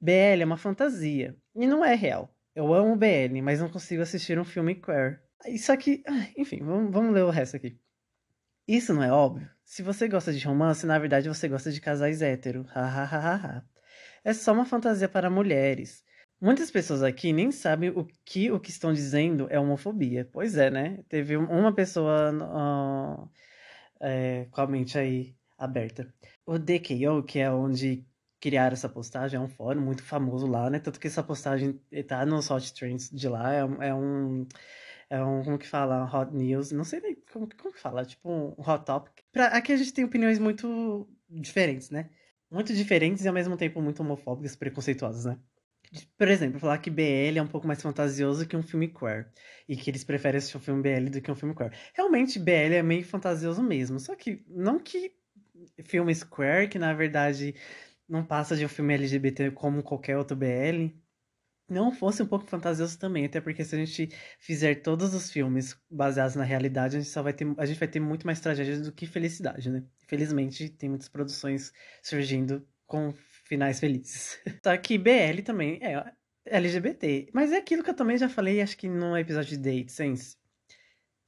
BL 0.00 0.42
é 0.42 0.44
uma 0.44 0.56
fantasia 0.56 1.36
e 1.54 1.66
não 1.66 1.84
é 1.84 1.94
real. 1.94 2.35
Eu 2.56 2.72
amo 2.72 2.96
BL, 2.96 3.42
mas 3.42 3.60
não 3.60 3.68
consigo 3.68 4.00
assistir 4.00 4.38
um 4.38 4.44
filme 4.44 4.74
queer. 4.74 5.22
Isso 5.46 5.70
aqui. 5.70 6.02
Enfim, 6.38 6.60
vamos, 6.64 6.90
vamos 6.90 7.12
ler 7.12 7.22
o 7.22 7.28
resto 7.28 7.56
aqui. 7.56 7.78
Isso 8.66 8.94
não 8.94 9.02
é 9.02 9.12
óbvio? 9.12 9.46
Se 9.62 9.82
você 9.82 10.08
gosta 10.08 10.32
de 10.32 10.42
romance, 10.42 10.86
na 10.86 10.98
verdade 10.98 11.28
você 11.28 11.48
gosta 11.48 11.70
de 11.70 11.78
casais 11.82 12.22
hétero. 12.22 12.62
Hahaha. 12.70 13.62
é 14.24 14.32
só 14.32 14.54
uma 14.54 14.64
fantasia 14.64 15.06
para 15.06 15.28
mulheres. 15.28 16.02
Muitas 16.40 16.70
pessoas 16.70 17.02
aqui 17.02 17.30
nem 17.30 17.52
sabem 17.52 17.90
o 17.90 18.06
que 18.24 18.50
o 18.50 18.58
que 18.58 18.70
estão 18.70 18.90
dizendo 18.90 19.46
é 19.50 19.60
homofobia. 19.60 20.26
Pois 20.32 20.56
é, 20.56 20.70
né? 20.70 21.04
Teve 21.10 21.36
uma 21.36 21.74
pessoa 21.74 22.32
uh, 22.32 23.30
é, 24.00 24.46
com 24.50 24.62
a 24.62 24.66
mente 24.66 24.98
aí 24.98 25.36
aberta. 25.58 26.10
O 26.46 26.58
DKO, 26.58 27.22
que 27.22 27.38
é 27.38 27.50
onde 27.50 28.06
criaram 28.40 28.74
essa 28.74 28.88
postagem, 28.88 29.38
é 29.38 29.40
um 29.40 29.48
fórum 29.48 29.80
muito 29.80 30.02
famoso 30.02 30.46
lá, 30.46 30.70
né? 30.70 30.78
Tanto 30.78 31.00
que 31.00 31.06
essa 31.06 31.22
postagem 31.22 31.80
tá 32.06 32.24
nos 32.26 32.50
hot 32.50 32.72
trends 32.74 33.10
de 33.10 33.28
lá, 33.28 33.54
é, 33.54 33.60
é 33.88 33.94
um. 33.94 34.46
É 35.08 35.22
um, 35.22 35.44
como 35.44 35.58
que 35.58 35.68
fala? 35.68 36.04
Hot 36.12 36.34
news, 36.34 36.72
não 36.72 36.82
sei 36.82 37.00
nem 37.00 37.16
como, 37.32 37.48
como 37.56 37.72
que 37.72 37.80
fala, 37.80 38.04
tipo 38.04 38.28
um 38.28 38.54
hot 38.58 38.84
topic. 38.84 39.22
Pra, 39.30 39.46
aqui 39.48 39.72
a 39.72 39.76
gente 39.76 39.92
tem 39.92 40.04
opiniões 40.04 40.38
muito 40.38 41.08
diferentes, 41.28 41.90
né? 41.90 42.10
Muito 42.50 42.74
diferentes 42.74 43.24
e 43.24 43.28
ao 43.28 43.34
mesmo 43.34 43.56
tempo 43.56 43.80
muito 43.80 44.00
homofóbicas, 44.00 44.56
preconceituosas, 44.56 45.24
né? 45.24 45.38
Por 46.18 46.28
exemplo, 46.28 46.58
falar 46.58 46.78
que 46.78 46.90
BL 46.90 47.38
é 47.38 47.42
um 47.42 47.46
pouco 47.46 47.66
mais 47.66 47.80
fantasioso 47.80 48.46
que 48.46 48.56
um 48.56 48.62
filme 48.62 48.88
queer. 48.88 49.30
E 49.68 49.76
que 49.76 49.90
eles 49.90 50.04
preferem 50.04 50.38
assistir 50.38 50.56
um 50.56 50.60
filme 50.60 50.82
BL 50.82 51.08
do 51.10 51.20
que 51.20 51.30
um 51.30 51.34
filme 51.34 51.54
queer. 51.54 51.72
Realmente, 51.94 52.38
BL 52.38 52.74
é 52.74 52.82
meio 52.82 53.04
fantasioso 53.04 53.62
mesmo. 53.62 53.98
Só 54.00 54.14
que, 54.14 54.44
não 54.48 54.78
que 54.78 55.12
filmes 55.84 56.22
queer, 56.22 56.68
que 56.68 56.78
na 56.78 56.92
verdade 56.92 57.54
não 58.08 58.24
passa 58.24 58.56
de 58.56 58.64
um 58.64 58.68
filme 58.68 58.94
LGBT 58.94 59.50
como 59.50 59.82
qualquer 59.82 60.16
outro 60.16 60.36
BL, 60.36 60.92
não 61.68 61.90
fosse 61.90 62.22
um 62.22 62.26
pouco 62.26 62.46
fantasioso 62.46 62.98
também, 62.98 63.24
até 63.24 63.40
porque 63.40 63.64
se 63.64 63.74
a 63.74 63.78
gente 63.78 64.08
fizer 64.38 64.76
todos 64.76 65.12
os 65.14 65.30
filmes 65.30 65.76
baseados 65.90 66.36
na 66.36 66.44
realidade, 66.44 66.96
a 66.96 67.00
gente 67.00 67.10
só 67.10 67.22
vai 67.22 67.32
ter, 67.32 67.46
a 67.58 67.66
gente 67.66 67.78
vai 67.78 67.88
ter 67.88 68.00
muito 68.00 68.24
mais 68.24 68.40
tragédias 68.40 68.82
do 68.82 68.92
que 68.92 69.06
felicidade, 69.06 69.70
né? 69.70 69.82
Infelizmente, 70.04 70.68
tem 70.68 70.88
muitas 70.88 71.08
produções 71.08 71.72
surgindo 72.02 72.66
com 72.86 73.12
finais 73.44 73.80
felizes. 73.80 74.38
Só 74.62 74.76
que 74.76 74.96
BL 74.96 75.42
também 75.44 75.80
é 75.82 76.12
LGBT, 76.46 77.30
mas 77.32 77.50
é 77.50 77.56
aquilo 77.56 77.82
que 77.82 77.90
eu 77.90 77.94
também 77.94 78.16
já 78.16 78.28
falei, 78.28 78.60
acho 78.60 78.76
que 78.76 78.88
no 78.88 79.16
episódio 79.16 79.50
de 79.50 79.58
Date 79.58 79.90
Sense. 79.90 80.36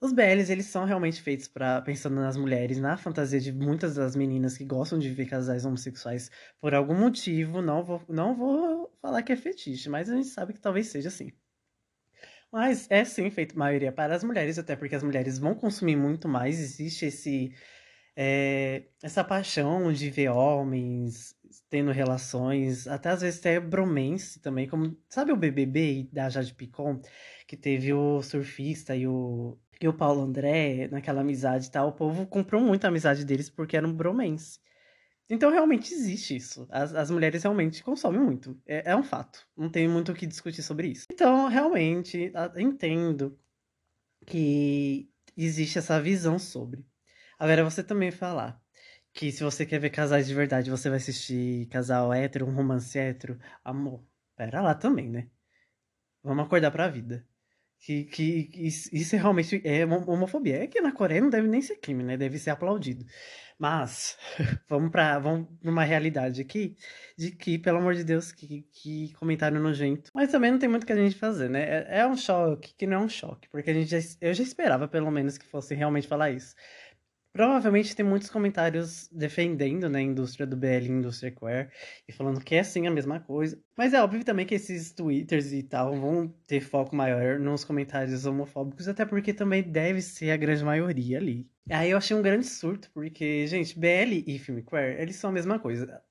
Os 0.01 0.13
BLs, 0.13 0.51
eles 0.53 0.67
são 0.67 0.85
realmente 0.85 1.21
feitos 1.21 1.49
para 1.49 1.83
pensando 1.83 2.15
nas 2.17 2.37
mulheres, 2.37 2.79
na 2.79 2.97
fantasia 2.97 3.41
de 3.41 3.53
muitas 3.53 3.97
das 3.97 4.15
meninas 4.15 4.57
que 4.57 4.65
gostam 4.65 4.97
de 4.99 5.11
ver 5.11 5.27
casais 5.27 5.65
homossexuais 5.65 6.31
por 6.61 6.73
algum 6.73 6.95
motivo. 6.95 7.61
Não 7.61 7.83
vou, 7.83 8.01
não 8.09 8.35
vou 8.37 8.97
falar 9.03 9.23
que 9.25 9.33
é 9.33 9.37
fetiche, 9.37 9.89
mas 9.89 10.09
a 10.09 10.15
gente 10.15 10.29
sabe 10.29 10.53
que 10.53 10.61
talvez 10.61 10.87
seja 10.87 11.09
assim. 11.09 11.33
Mas 12.53 12.87
é 12.91 13.05
sim 13.05 13.29
feito 13.31 13.59
maioria 13.59 13.93
para 13.93 14.15
as 14.15 14.23
mulheres, 14.25 14.59
até 14.59 14.77
porque 14.77 14.95
as 14.95 15.03
mulheres 15.03 15.39
vão 15.39 15.55
consumir 15.55 15.97
muito 15.97 16.29
mais. 16.29 16.59
Existe 16.61 17.07
esse 17.07 17.53
é, 18.17 18.85
essa 19.03 19.23
paixão 19.25 19.93
de 19.93 20.11
ver 20.11 20.29
homens 20.29 21.37
tendo 21.71 21.93
relações, 21.93 22.87
até 22.89 23.11
às 23.11 23.21
vezes 23.21 23.41
até 23.41 23.61
bromance 23.61 24.41
também, 24.41 24.67
como 24.69 24.97
sabe 25.09 25.33
o 25.33 25.37
BBB 25.37 26.09
da 26.13 26.29
Jade 26.29 26.55
Picon, 26.55 27.01
que 27.47 27.57
teve 27.57 27.93
o 27.93 28.23
surfista 28.23 28.97
e 28.97 29.07
o 29.07 29.59
e 29.81 29.88
o 29.88 29.93
Paulo 29.93 30.23
André, 30.23 30.88
naquela 30.88 31.21
amizade 31.21 31.67
e 31.67 31.71
tal, 31.71 31.88
o 31.88 31.93
povo 31.93 32.27
comprou 32.27 32.61
muito 32.61 32.85
a 32.85 32.88
amizade 32.88 33.25
deles 33.25 33.49
porque 33.49 33.77
era 33.77 33.87
um 33.87 33.93
bromance. 33.93 34.61
Então 35.31 35.51
realmente 35.51 35.93
existe 35.93 36.37
isso. 36.37 36.67
As, 36.71 36.95
as 36.95 37.11
mulheres 37.11 37.43
realmente 37.43 37.83
consomem 37.83 38.21
muito. 38.21 38.61
É, 38.67 38.93
é 38.93 38.97
um 38.97 39.03
fato. 39.03 39.47
Não 39.57 39.69
tem 39.69 39.87
muito 39.87 40.12
o 40.12 40.14
que 40.14 40.27
discutir 40.27 40.62
sobre 40.62 40.88
isso. 40.88 41.07
Então, 41.12 41.49
realmente, 41.49 42.33
entendo 42.57 43.38
que 44.27 45.11
existe 45.37 45.79
essa 45.79 46.01
visão 46.01 46.38
sobre. 46.38 46.85
Agora, 47.38 47.64
você 47.64 47.83
também 47.85 48.11
falar 48.11 48.61
que 49.12 49.33
se 49.33 49.43
você 49.45 49.67
quer 49.67 49.79
ver 49.81 49.91
casais 49.91 50.27
de 50.27 50.35
verdade, 50.35 50.71
você 50.71 50.88
vai 50.88 50.99
assistir 50.99 51.67
casal 51.69 52.12
hétero, 52.12 52.47
um 52.47 52.55
romance 52.55 52.99
hétero. 52.99 53.38
Amor, 53.64 54.05
pera 54.37 54.61
lá 54.62 54.75
também, 54.75 55.11
né? 55.11 55.29
Vamos 56.23 56.45
acordar 56.45 56.71
pra 56.71 56.88
vida. 56.88 57.27
Que, 57.81 58.05
que, 58.05 58.51
isso 58.93 59.17
realmente 59.17 59.62
é 59.64 59.85
homofobia. 59.87 60.64
É 60.64 60.67
que 60.67 60.81
na 60.81 60.93
Coreia 60.93 61.21
não 61.21 61.31
deve 61.31 61.49
nem 61.49 61.62
ser 61.62 61.77
crime, 61.77 62.03
né? 62.03 62.17
Deve 62.17 62.38
ser 62.38 62.51
aplaudido. 62.51 63.05
Mas, 63.59 64.17
vamos 64.69 64.91
para 64.91 65.19
vamos 65.19 65.49
pra 65.61 65.71
uma 65.71 65.83
realidade 65.83 66.41
aqui, 66.41 66.77
de 67.17 67.33
que, 67.33 67.59
pelo 67.59 67.79
amor 67.79 67.95
de 67.95 68.05
Deus, 68.05 68.31
que, 68.31 68.62
que 68.73 69.12
comentário 69.14 69.61
nojento. 69.61 70.12
Mas 70.14 70.31
também 70.31 70.53
não 70.53 70.59
tem 70.59 70.69
muito 70.69 70.87
que 70.87 70.93
a 70.93 70.97
gente 70.97 71.17
fazer, 71.17 71.51
né? 71.51 71.62
É, 71.62 72.01
é 72.01 72.07
um 72.07 72.17
choque 72.17 72.73
que 72.77 72.87
não 72.87 72.99
é 72.99 73.05
um 73.05 73.09
choque, 73.09 73.49
porque 73.49 73.71
a 73.71 73.75
gente 73.75 73.91
já, 73.91 73.99
eu 74.21 74.33
já 74.33 74.43
esperava, 74.45 74.87
pelo 74.87 75.11
menos, 75.11 75.37
que 75.37 75.45
fosse 75.45 75.75
realmente 75.75 76.07
falar 76.07 76.31
isso. 76.31 76.55
Provavelmente 77.38 77.94
tem 77.94 78.05
muitos 78.05 78.29
comentários 78.29 79.09
defendendo 79.12 79.88
né, 79.88 80.01
a 80.01 80.03
indústria 80.03 80.44
do 80.44 80.57
BL, 80.57 80.88
indústria 80.88 81.31
queer, 81.31 81.70
e 82.09 82.12
falando 82.12 82.40
que 82.40 82.57
é 82.57 82.64
sim 82.64 82.88
a 82.88 82.90
mesma 82.90 83.20
coisa. 83.20 83.57
Mas 83.77 83.94
é 83.94 84.03
óbvio 84.03 84.24
também 84.24 84.44
que 84.44 84.57
esses 84.57 84.90
twitters 84.90 85.53
e 85.53 85.62
tal 85.62 85.94
vão 85.94 86.27
ter 86.48 86.61
foco 86.61 86.96
maior 86.96 87.38
nos 87.38 87.62
comentários 87.62 88.27
homofóbicos, 88.27 88.88
até 88.88 89.07
porque 89.07 89.33
também 89.33 89.62
deve 89.62 90.03
ser 90.03 90.33
a 90.33 90.37
grande 90.37 90.64
maioria 90.64 91.18
ali. 91.18 91.48
Aí 91.70 91.92
eu 91.92 91.98
achei 91.98 92.16
um 92.16 92.22
grande 92.22 92.44
surto, 92.44 92.90
porque, 92.92 93.46
gente, 93.46 93.79
BL 93.79 94.24
e 94.27 94.37
filme 94.40 94.64
queer, 94.64 95.01
eles 95.01 95.14
são 95.14 95.31
a 95.31 95.33
mesma 95.33 95.61
coisa 95.61 96.03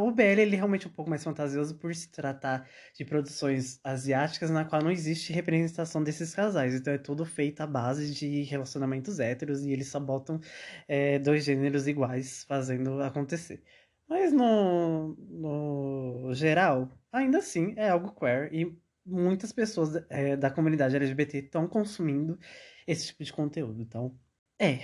o 0.00 0.10
BL 0.10 0.22
ele 0.40 0.54
é 0.54 0.56
realmente 0.56 0.86
um 0.86 0.90
pouco 0.90 1.08
mais 1.08 1.24
fantasioso 1.24 1.74
por 1.76 1.94
se 1.94 2.08
tratar 2.10 2.68
de 2.94 3.04
produções 3.04 3.80
asiáticas 3.82 4.50
na 4.50 4.64
qual 4.64 4.82
não 4.82 4.90
existe 4.90 5.32
representação 5.32 6.02
desses 6.04 6.34
casais. 6.34 6.74
Então 6.74 6.92
é 6.92 6.98
tudo 6.98 7.24
feito 7.24 7.60
à 7.62 7.66
base 7.66 8.12
de 8.12 8.42
relacionamentos 8.42 9.18
héteros 9.18 9.62
e 9.64 9.70
eles 9.70 9.88
só 9.88 9.98
botam 9.98 10.40
é, 10.86 11.18
dois 11.18 11.44
gêneros 11.44 11.86
iguais 11.88 12.44
fazendo 12.44 13.02
acontecer. 13.02 13.62
Mas 14.08 14.32
no, 14.32 15.14
no 15.16 16.34
geral, 16.34 16.90
ainda 17.10 17.38
assim 17.38 17.72
é 17.76 17.88
algo 17.88 18.12
queer 18.12 18.52
e 18.52 18.76
muitas 19.06 19.52
pessoas 19.52 20.04
é, 20.10 20.36
da 20.36 20.50
comunidade 20.50 20.96
LGBT 20.96 21.38
estão 21.38 21.66
consumindo 21.66 22.38
esse 22.86 23.06
tipo 23.06 23.24
de 23.24 23.32
conteúdo. 23.32 23.80
Então, 23.80 24.14
é. 24.58 24.80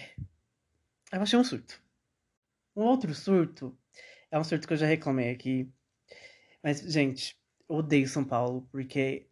Eu 1.13 1.23
achei 1.23 1.39
um 1.39 1.45
surto. 1.45 1.81
Um 2.75 2.83
outro 2.85 3.15
surto 3.15 3.77
é 4.31 4.39
um 4.39 4.45
surto 4.45 4.67
que 4.67 4.73
eu 4.73 4.79
já 4.79 4.87
reclamei 4.87 5.31
aqui. 5.31 5.71
Mas, 6.63 6.81
gente, 6.81 7.37
eu 7.69 7.77
odeio 7.77 8.09
São 8.09 8.25
Paulo, 8.25 8.69
porque 8.71 9.29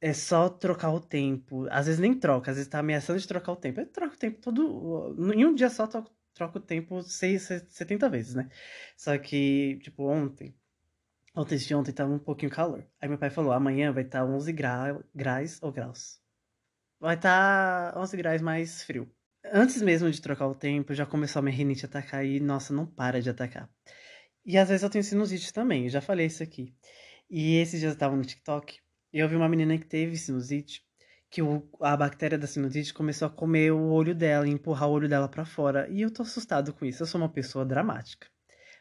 é 0.00 0.12
só 0.12 0.48
trocar 0.48 0.90
o 0.90 1.00
tempo. 1.00 1.66
Às 1.70 1.86
vezes 1.86 2.00
nem 2.00 2.14
troca, 2.14 2.50
às 2.50 2.56
vezes 2.56 2.70
tá 2.70 2.78
ameaçando 2.78 3.18
de 3.18 3.28
trocar 3.28 3.52
o 3.52 3.56
tempo. 3.56 3.80
Eu 3.80 3.86
troco 3.86 4.14
o 4.14 4.18
tempo 4.18 4.38
todo. 4.40 5.16
Em 5.34 5.44
um 5.46 5.54
dia 5.54 5.70
só 5.70 5.86
troco 5.86 6.58
o 6.58 6.60
tempo 6.60 7.02
70 7.02 8.08
vezes, 8.10 8.34
né? 8.34 8.50
Só 8.96 9.16
que, 9.18 9.78
tipo, 9.82 10.04
ontem. 10.04 10.54
Ontem 11.36 11.56
de 11.56 11.74
ontem 11.74 11.92
tava 11.92 12.12
um 12.12 12.18
pouquinho 12.18 12.50
calor. 12.50 12.86
Aí 13.00 13.08
meu 13.08 13.18
pai 13.18 13.30
falou: 13.30 13.52
amanhã 13.52 13.92
vai 13.92 14.04
estar 14.04 14.20
tá 14.20 14.26
11 14.26 14.52
gra 14.52 15.02
graus 15.14 15.60
ou 15.62 15.72
graus. 15.72 16.20
Vai 17.00 17.16
estar 17.16 17.92
tá 17.92 18.00
11 18.00 18.16
graus 18.16 18.42
mais 18.42 18.82
frio. 18.84 19.10
Antes 19.52 19.82
mesmo 19.82 20.10
de 20.10 20.20
trocar 20.20 20.46
o 20.48 20.54
tempo, 20.54 20.94
já 20.94 21.04
começou 21.04 21.40
a 21.40 21.42
minha 21.42 21.56
rinite 21.56 21.84
atacar 21.84 22.24
e, 22.24 22.40
nossa, 22.40 22.72
não 22.72 22.86
para 22.86 23.20
de 23.20 23.28
atacar. 23.30 23.68
E 24.44 24.58
às 24.58 24.68
vezes 24.68 24.82
eu 24.82 24.90
tenho 24.90 25.02
sinusite 25.02 25.52
também, 25.52 25.88
já 25.88 26.00
falei 26.00 26.26
isso 26.26 26.42
aqui. 26.42 26.74
E 27.30 27.56
esses 27.56 27.80
dias 27.80 27.92
eu 27.92 27.98
tava 27.98 28.14
no 28.14 28.24
TikTok 28.24 28.78
e 29.12 29.18
eu 29.18 29.28
vi 29.28 29.36
uma 29.36 29.48
menina 29.48 29.78
que 29.78 29.86
teve 29.86 30.16
sinusite, 30.16 30.84
que 31.30 31.40
o, 31.42 31.68
a 31.80 31.96
bactéria 31.96 32.38
da 32.38 32.46
sinusite 32.46 32.92
começou 32.92 33.26
a 33.26 33.30
comer 33.30 33.72
o 33.72 33.90
olho 33.90 34.14
dela 34.14 34.46
e 34.46 34.50
empurrar 34.50 34.88
o 34.88 34.92
olho 34.92 35.08
dela 35.08 35.28
para 35.28 35.44
fora. 35.44 35.88
E 35.88 36.02
eu 36.02 36.10
tô 36.10 36.22
assustado 36.22 36.72
com 36.72 36.84
isso. 36.84 37.02
Eu 37.02 37.06
sou 37.06 37.20
uma 37.20 37.28
pessoa 37.28 37.64
dramática. 37.64 38.28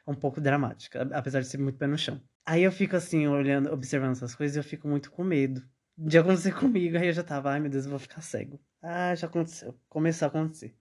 Um 0.06 0.14
pouco 0.14 0.42
dramática, 0.42 1.08
apesar 1.14 1.40
de 1.40 1.48
ser 1.48 1.58
muito 1.58 1.78
pé 1.78 1.88
no 1.88 1.98
chão. 1.98 2.22
Aí 2.46 2.62
eu 2.62 2.72
fico 2.72 2.96
assim, 2.96 3.26
olhando, 3.26 3.72
observando 3.72 4.12
essas 4.12 4.36
coisas, 4.36 4.56
e 4.56 4.60
eu 4.60 4.64
fico 4.64 4.88
muito 4.88 5.10
com 5.10 5.24
medo 5.24 5.64
de 5.98 6.18
acontecer 6.18 6.54
comigo. 6.60 6.98
Aí 6.98 7.08
eu 7.08 7.14
já 7.14 7.24
tava, 7.24 7.52
ai 7.52 7.60
meu 7.60 7.70
Deus, 7.70 7.86
eu 7.86 7.90
vou 7.90 8.00
ficar 8.00 8.22
cego. 8.22 8.60
Ah, 8.82 9.16
já 9.16 9.28
aconteceu. 9.28 9.74
Começou 9.88 10.26
a 10.26 10.30
acontecer. 10.30 10.76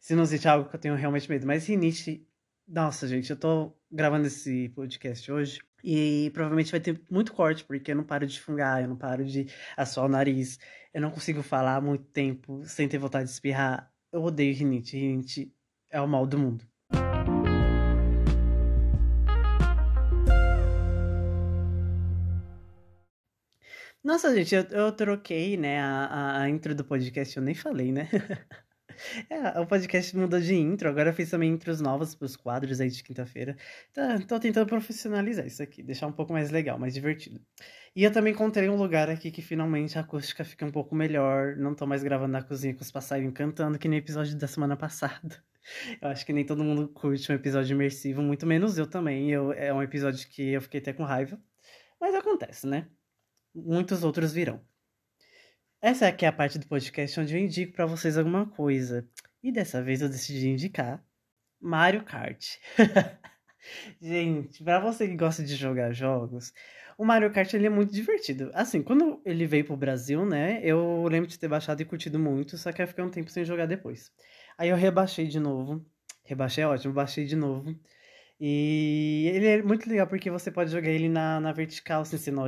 Sinusite 0.00 0.48
é 0.48 0.50
algo 0.50 0.68
que 0.68 0.76
eu 0.76 0.80
tenho 0.80 0.94
realmente 0.94 1.28
medo. 1.28 1.46
Mas 1.46 1.66
rinite 1.66 2.26
nossa, 2.66 3.06
gente, 3.06 3.30
eu 3.30 3.36
tô 3.36 3.72
gravando 3.90 4.26
esse 4.26 4.68
podcast 4.70 5.30
hoje 5.30 5.60
e 5.82 6.30
provavelmente 6.32 6.70
vai 6.70 6.80
ter 6.80 7.00
muito 7.10 7.32
corte, 7.32 7.64
porque 7.64 7.92
eu 7.92 7.96
não 7.96 8.04
paro 8.04 8.26
de 8.26 8.40
fungar, 8.40 8.82
eu 8.82 8.88
não 8.88 8.96
paro 8.96 9.24
de 9.24 9.46
assoar 9.76 10.06
o 10.06 10.08
nariz, 10.08 10.58
eu 10.92 11.00
não 11.00 11.10
consigo 11.10 11.42
falar 11.42 11.80
muito 11.80 12.04
tempo 12.06 12.62
sem 12.64 12.88
ter 12.88 12.98
vontade 12.98 13.26
de 13.26 13.30
espirrar. 13.32 13.92
Eu 14.12 14.22
odeio 14.22 14.54
rinite, 14.54 14.96
rinite 14.96 15.54
é 15.90 16.00
o 16.00 16.08
mal 16.08 16.26
do 16.26 16.38
mundo. 16.38 16.64
Nossa, 24.02 24.34
gente, 24.34 24.54
eu, 24.54 24.62
eu 24.64 24.92
troquei, 24.92 25.56
né, 25.56 25.80
a, 25.80 26.42
a 26.42 26.48
intro 26.50 26.74
do 26.74 26.84
podcast, 26.84 27.36
eu 27.36 27.42
nem 27.42 27.54
falei, 27.54 27.90
né? 27.90 28.08
É, 29.30 29.60
o 29.60 29.66
podcast 29.66 30.16
mudou 30.16 30.40
de 30.40 30.54
intro, 30.54 30.88
agora 30.88 31.10
eu 31.10 31.14
fiz 31.14 31.30
também 31.30 31.50
intros 31.50 31.80
novas 31.80 32.14
pros 32.14 32.36
quadros 32.36 32.80
aí 32.80 32.88
de 32.88 33.02
quinta-feira. 33.02 33.56
Tá, 33.92 34.18
tô 34.20 34.38
tentando 34.38 34.66
profissionalizar 34.66 35.46
isso 35.46 35.62
aqui, 35.62 35.82
deixar 35.82 36.06
um 36.06 36.12
pouco 36.12 36.32
mais 36.32 36.50
legal, 36.50 36.78
mais 36.78 36.94
divertido. 36.94 37.40
E 37.96 38.02
eu 38.02 38.12
também 38.12 38.32
encontrei 38.32 38.68
um 38.68 38.76
lugar 38.76 39.08
aqui 39.08 39.30
que 39.30 39.40
finalmente 39.40 39.96
a 39.96 40.00
acústica 40.00 40.44
fica 40.44 40.66
um 40.66 40.70
pouco 40.72 40.94
melhor. 40.94 41.56
Não 41.56 41.74
tô 41.74 41.86
mais 41.86 42.02
gravando 42.02 42.32
na 42.32 42.42
cozinha 42.42 42.74
com 42.74 42.82
os 42.82 42.90
passarinhos 42.90 43.34
cantando, 43.34 43.78
que 43.78 43.86
nem 43.88 44.00
o 44.00 44.02
episódio 44.02 44.36
da 44.36 44.48
semana 44.48 44.76
passada. 44.76 45.42
Eu 46.02 46.08
acho 46.08 46.26
que 46.26 46.32
nem 46.32 46.44
todo 46.44 46.64
mundo 46.64 46.88
curte 46.88 47.30
um 47.30 47.34
episódio 47.34 47.74
imersivo, 47.74 48.20
muito 48.20 48.44
menos 48.46 48.76
eu 48.76 48.86
também. 48.86 49.30
Eu, 49.30 49.50
é 49.52 49.72
um 49.72 49.82
episódio 49.82 50.28
que 50.28 50.50
eu 50.52 50.60
fiquei 50.60 50.78
até 50.78 50.92
com 50.92 51.04
raiva. 51.04 51.40
Mas 51.98 52.14
acontece, 52.14 52.66
né? 52.66 52.86
Muitos 53.54 54.04
outros 54.04 54.32
virão. 54.32 54.60
Essa 55.84 56.08
aqui 56.08 56.24
é 56.24 56.28
a 56.28 56.32
parte 56.32 56.58
do 56.58 56.66
podcast 56.66 57.20
onde 57.20 57.36
eu 57.36 57.38
indico 57.38 57.74
para 57.74 57.84
vocês 57.84 58.16
alguma 58.16 58.46
coisa. 58.46 59.06
E 59.42 59.52
dessa 59.52 59.82
vez 59.82 60.00
eu 60.00 60.08
decidi 60.08 60.48
indicar 60.48 61.04
Mario 61.60 62.02
Kart. 62.02 62.56
Gente, 64.00 64.64
para 64.64 64.80
você 64.80 65.06
que 65.06 65.14
gosta 65.14 65.44
de 65.44 65.54
jogar 65.54 65.92
jogos, 65.92 66.54
o 66.96 67.04
Mario 67.04 67.30
Kart 67.30 67.52
ele 67.52 67.66
é 67.66 67.68
muito 67.68 67.92
divertido. 67.92 68.50
Assim, 68.54 68.82
quando 68.82 69.20
ele 69.26 69.46
veio 69.46 69.66
pro 69.66 69.76
Brasil, 69.76 70.24
né, 70.24 70.58
eu 70.64 71.06
lembro 71.06 71.28
de 71.28 71.38
ter 71.38 71.48
baixado 71.48 71.82
e 71.82 71.84
curtido 71.84 72.18
muito, 72.18 72.56
só 72.56 72.72
que 72.72 72.80
eu 72.80 72.88
fiquei 72.88 73.04
um 73.04 73.10
tempo 73.10 73.30
sem 73.30 73.44
jogar 73.44 73.66
depois. 73.66 74.10
Aí 74.56 74.70
eu 74.70 74.76
rebaixei 74.76 75.26
de 75.26 75.38
novo. 75.38 75.84
Rebaixei 76.24 76.64
é 76.64 76.66
ótimo, 76.66 76.94
baixei 76.94 77.26
de 77.26 77.36
novo. 77.36 77.78
E 78.40 79.30
ele 79.34 79.46
é 79.46 79.62
muito 79.62 79.86
legal 79.86 80.06
porque 80.06 80.30
você 80.30 80.50
pode 80.50 80.70
jogar 80.70 80.88
ele 80.88 81.10
na, 81.10 81.38
na 81.40 81.52
vertical, 81.52 82.06
sem 82.06 82.18
ser 82.18 82.30
na, 82.30 82.44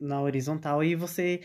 na 0.00 0.22
horizontal, 0.22 0.82
e 0.82 0.94
você 0.94 1.42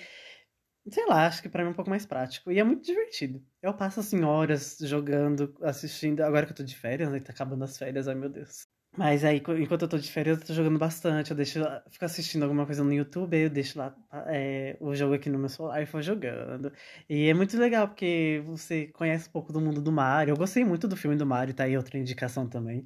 Sei 0.90 1.06
lá, 1.06 1.28
acho 1.28 1.42
que 1.42 1.50
pra 1.50 1.64
mim 1.64 1.70
é 1.70 1.72
um 1.72 1.76
pouco 1.76 1.90
mais 1.90 2.06
prático. 2.06 2.52
E 2.52 2.60
é 2.60 2.64
muito 2.64 2.84
divertido. 2.86 3.42
Eu 3.62 3.74
passo, 3.74 4.00
assim, 4.02 4.22
horas 4.24 4.78
jogando, 4.82 5.56
assistindo. 5.62 6.22
Agora 6.22 6.46
que 6.46 6.52
eu 6.52 6.56
tô 6.58 6.64
de 6.64 6.76
férias, 6.76 7.10
né? 7.12 7.20
Tá 7.22 7.32
acabando 7.32 7.64
as 7.64 7.78
férias, 7.78 8.08
ai 8.08 8.16
meu 8.16 8.30
Deus. 8.30 8.68
Mas 8.96 9.24
aí, 9.26 9.38
enquanto 9.38 9.84
eu 9.84 9.88
tô 9.88 9.98
de 9.98 10.12
férias, 10.12 10.40
eu 10.40 10.46
tô 10.46 10.54
jogando 10.54 10.78
bastante. 10.78 11.32
Eu 11.32 11.38
deixo, 11.38 11.60
fico 11.90 12.06
assistindo 12.06 12.44
alguma 12.44 12.66
coisa 12.66 12.84
no 12.84 12.94
YouTube, 12.94 13.36
eu 13.36 13.50
deixo 13.50 13.80
lá 13.80 13.96
é, 14.28 14.78
o 14.80 14.94
jogo 14.94 15.16
aqui 15.16 15.30
no 15.30 15.40
meu 15.40 15.50
celular 15.50 15.82
e 15.82 15.86
vou 15.86 16.02
jogando. 16.02 16.72
E 17.10 17.28
é 17.28 17.34
muito 17.34 17.58
legal, 17.58 17.88
porque 17.88 18.44
você 18.46 18.88
conhece 18.88 19.30
um 19.30 19.32
pouco 19.32 19.52
do 19.52 19.60
mundo 19.60 19.82
do 19.82 19.92
Mario. 19.92 20.34
Eu 20.34 20.38
gostei 20.38 20.64
muito 20.64 20.88
do 20.88 20.96
filme 20.96 21.16
do 21.18 21.26
Mario, 21.26 21.56
tá 21.56 21.64
aí 21.64 21.76
outra 21.76 21.98
indicação 21.98 22.48
também. 22.48 22.86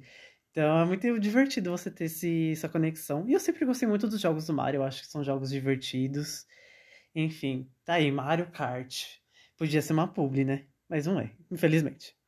Então 0.50 0.80
é 0.80 0.84
muito 0.86 1.20
divertido 1.20 1.70
você 1.70 1.90
ter 1.90 2.04
esse, 2.04 2.52
essa 2.52 2.68
conexão. 2.70 3.28
E 3.28 3.32
eu 3.34 3.40
sempre 3.40 3.66
gostei 3.66 3.86
muito 3.88 4.08
dos 4.08 4.20
jogos 4.20 4.46
do 4.46 4.54
Mario, 4.54 4.78
eu 4.78 4.84
acho 4.84 5.02
que 5.02 5.08
são 5.08 5.22
jogos 5.22 5.50
divertidos. 5.50 6.46
Enfim, 7.14 7.70
tá 7.84 7.94
aí, 7.94 8.10
Mario 8.10 8.50
Kart. 8.50 9.04
Podia 9.56 9.82
ser 9.82 9.92
uma 9.92 10.06
publi, 10.06 10.44
né? 10.44 10.66
Mas 10.88 11.06
não 11.06 11.18
é, 11.18 11.32
infelizmente. 11.50 12.18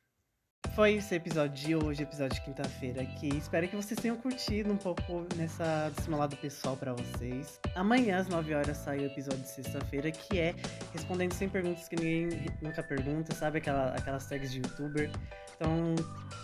Foi 0.75 0.95
esse 0.95 1.15
episódio 1.15 1.67
de 1.67 1.75
hoje, 1.75 2.03
episódio 2.03 2.39
de 2.39 2.45
quinta-feira 2.45 3.03
aqui. 3.03 3.29
Espero 3.37 3.67
que 3.67 3.75
vocês 3.75 3.99
tenham 3.99 4.17
curtido 4.17 4.73
um 4.73 4.77
pouco 4.77 5.27
nessa, 5.37 5.91
lado 6.09 6.37
pessoal 6.37 6.77
para 6.77 6.93
vocês. 6.93 7.59
Amanhã, 7.75 8.19
às 8.19 8.29
9 8.29 8.55
horas, 8.55 8.77
sai 8.77 8.99
o 8.99 9.07
episódio 9.07 9.41
de 9.41 9.49
sexta-feira, 9.49 10.11
que 10.11 10.39
é 10.39 10.55
respondendo 10.93 11.33
sem 11.33 11.49
perguntas 11.49 11.89
que 11.89 11.97
ninguém 11.97 12.29
nunca 12.63 12.83
pergunta, 12.83 13.35
sabe? 13.35 13.59
Aquela, 13.59 13.95
aquelas 13.95 14.27
tags 14.27 14.53
de 14.53 14.59
youtuber. 14.59 15.11
Então, 15.57 15.95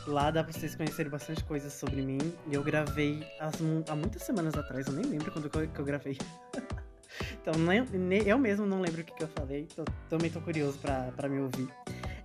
lá 0.06 0.30
dá 0.30 0.42
pra 0.42 0.52
vocês 0.52 0.74
conhecerem 0.74 1.10
bastante 1.10 1.44
coisas 1.44 1.72
sobre 1.72 2.02
mim. 2.02 2.18
E 2.50 2.54
eu 2.54 2.64
gravei 2.64 3.24
as, 3.38 3.54
há 3.88 3.94
muitas 3.94 4.22
semanas 4.22 4.54
atrás, 4.54 4.86
eu 4.86 4.94
nem 4.94 5.04
lembro 5.04 5.30
quando 5.30 5.48
que 5.48 5.58
eu, 5.58 5.68
que 5.68 5.78
eu 5.78 5.84
gravei. 5.84 6.18
então, 7.40 7.54
nem, 7.54 7.82
nem, 7.82 8.22
eu 8.22 8.38
mesmo 8.38 8.66
não 8.66 8.80
lembro 8.80 9.00
o 9.00 9.04
que, 9.04 9.14
que 9.14 9.22
eu 9.22 9.28
falei. 9.28 9.66
Tô, 9.74 9.84
também 10.08 10.30
tô 10.30 10.40
curioso 10.40 10.78
pra 10.78 11.28
me 11.28 11.40
ouvir. 11.40 11.68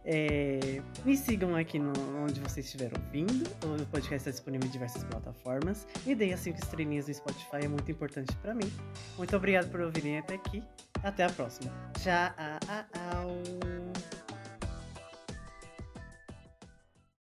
É, 0.03 0.81
me 1.05 1.15
sigam 1.15 1.55
aqui 1.55 1.77
no, 1.77 1.93
onde 2.23 2.39
vocês 2.39 2.65
estiver 2.65 2.91
ouvindo. 2.97 3.47
O 3.63 3.85
podcast 3.87 4.15
está 4.15 4.31
disponível 4.31 4.67
em 4.67 4.71
diversas 4.71 5.03
plataformas. 5.03 5.87
Me 6.05 6.15
deem 6.15 6.33
as 6.33 6.39
5 6.39 6.57
estrelinhas 6.57 7.07
no 7.07 7.13
Spotify, 7.13 7.65
é 7.65 7.67
muito 7.67 7.91
importante 7.91 8.35
para 8.37 8.53
mim. 8.53 8.71
Muito 9.17 9.35
obrigado 9.35 9.69
por 9.69 9.81
ouvirem 9.81 10.17
até 10.17 10.35
aqui. 10.35 10.63
Até 11.03 11.25
a 11.25 11.29
próxima. 11.29 11.71
Tchau! 11.99 13.80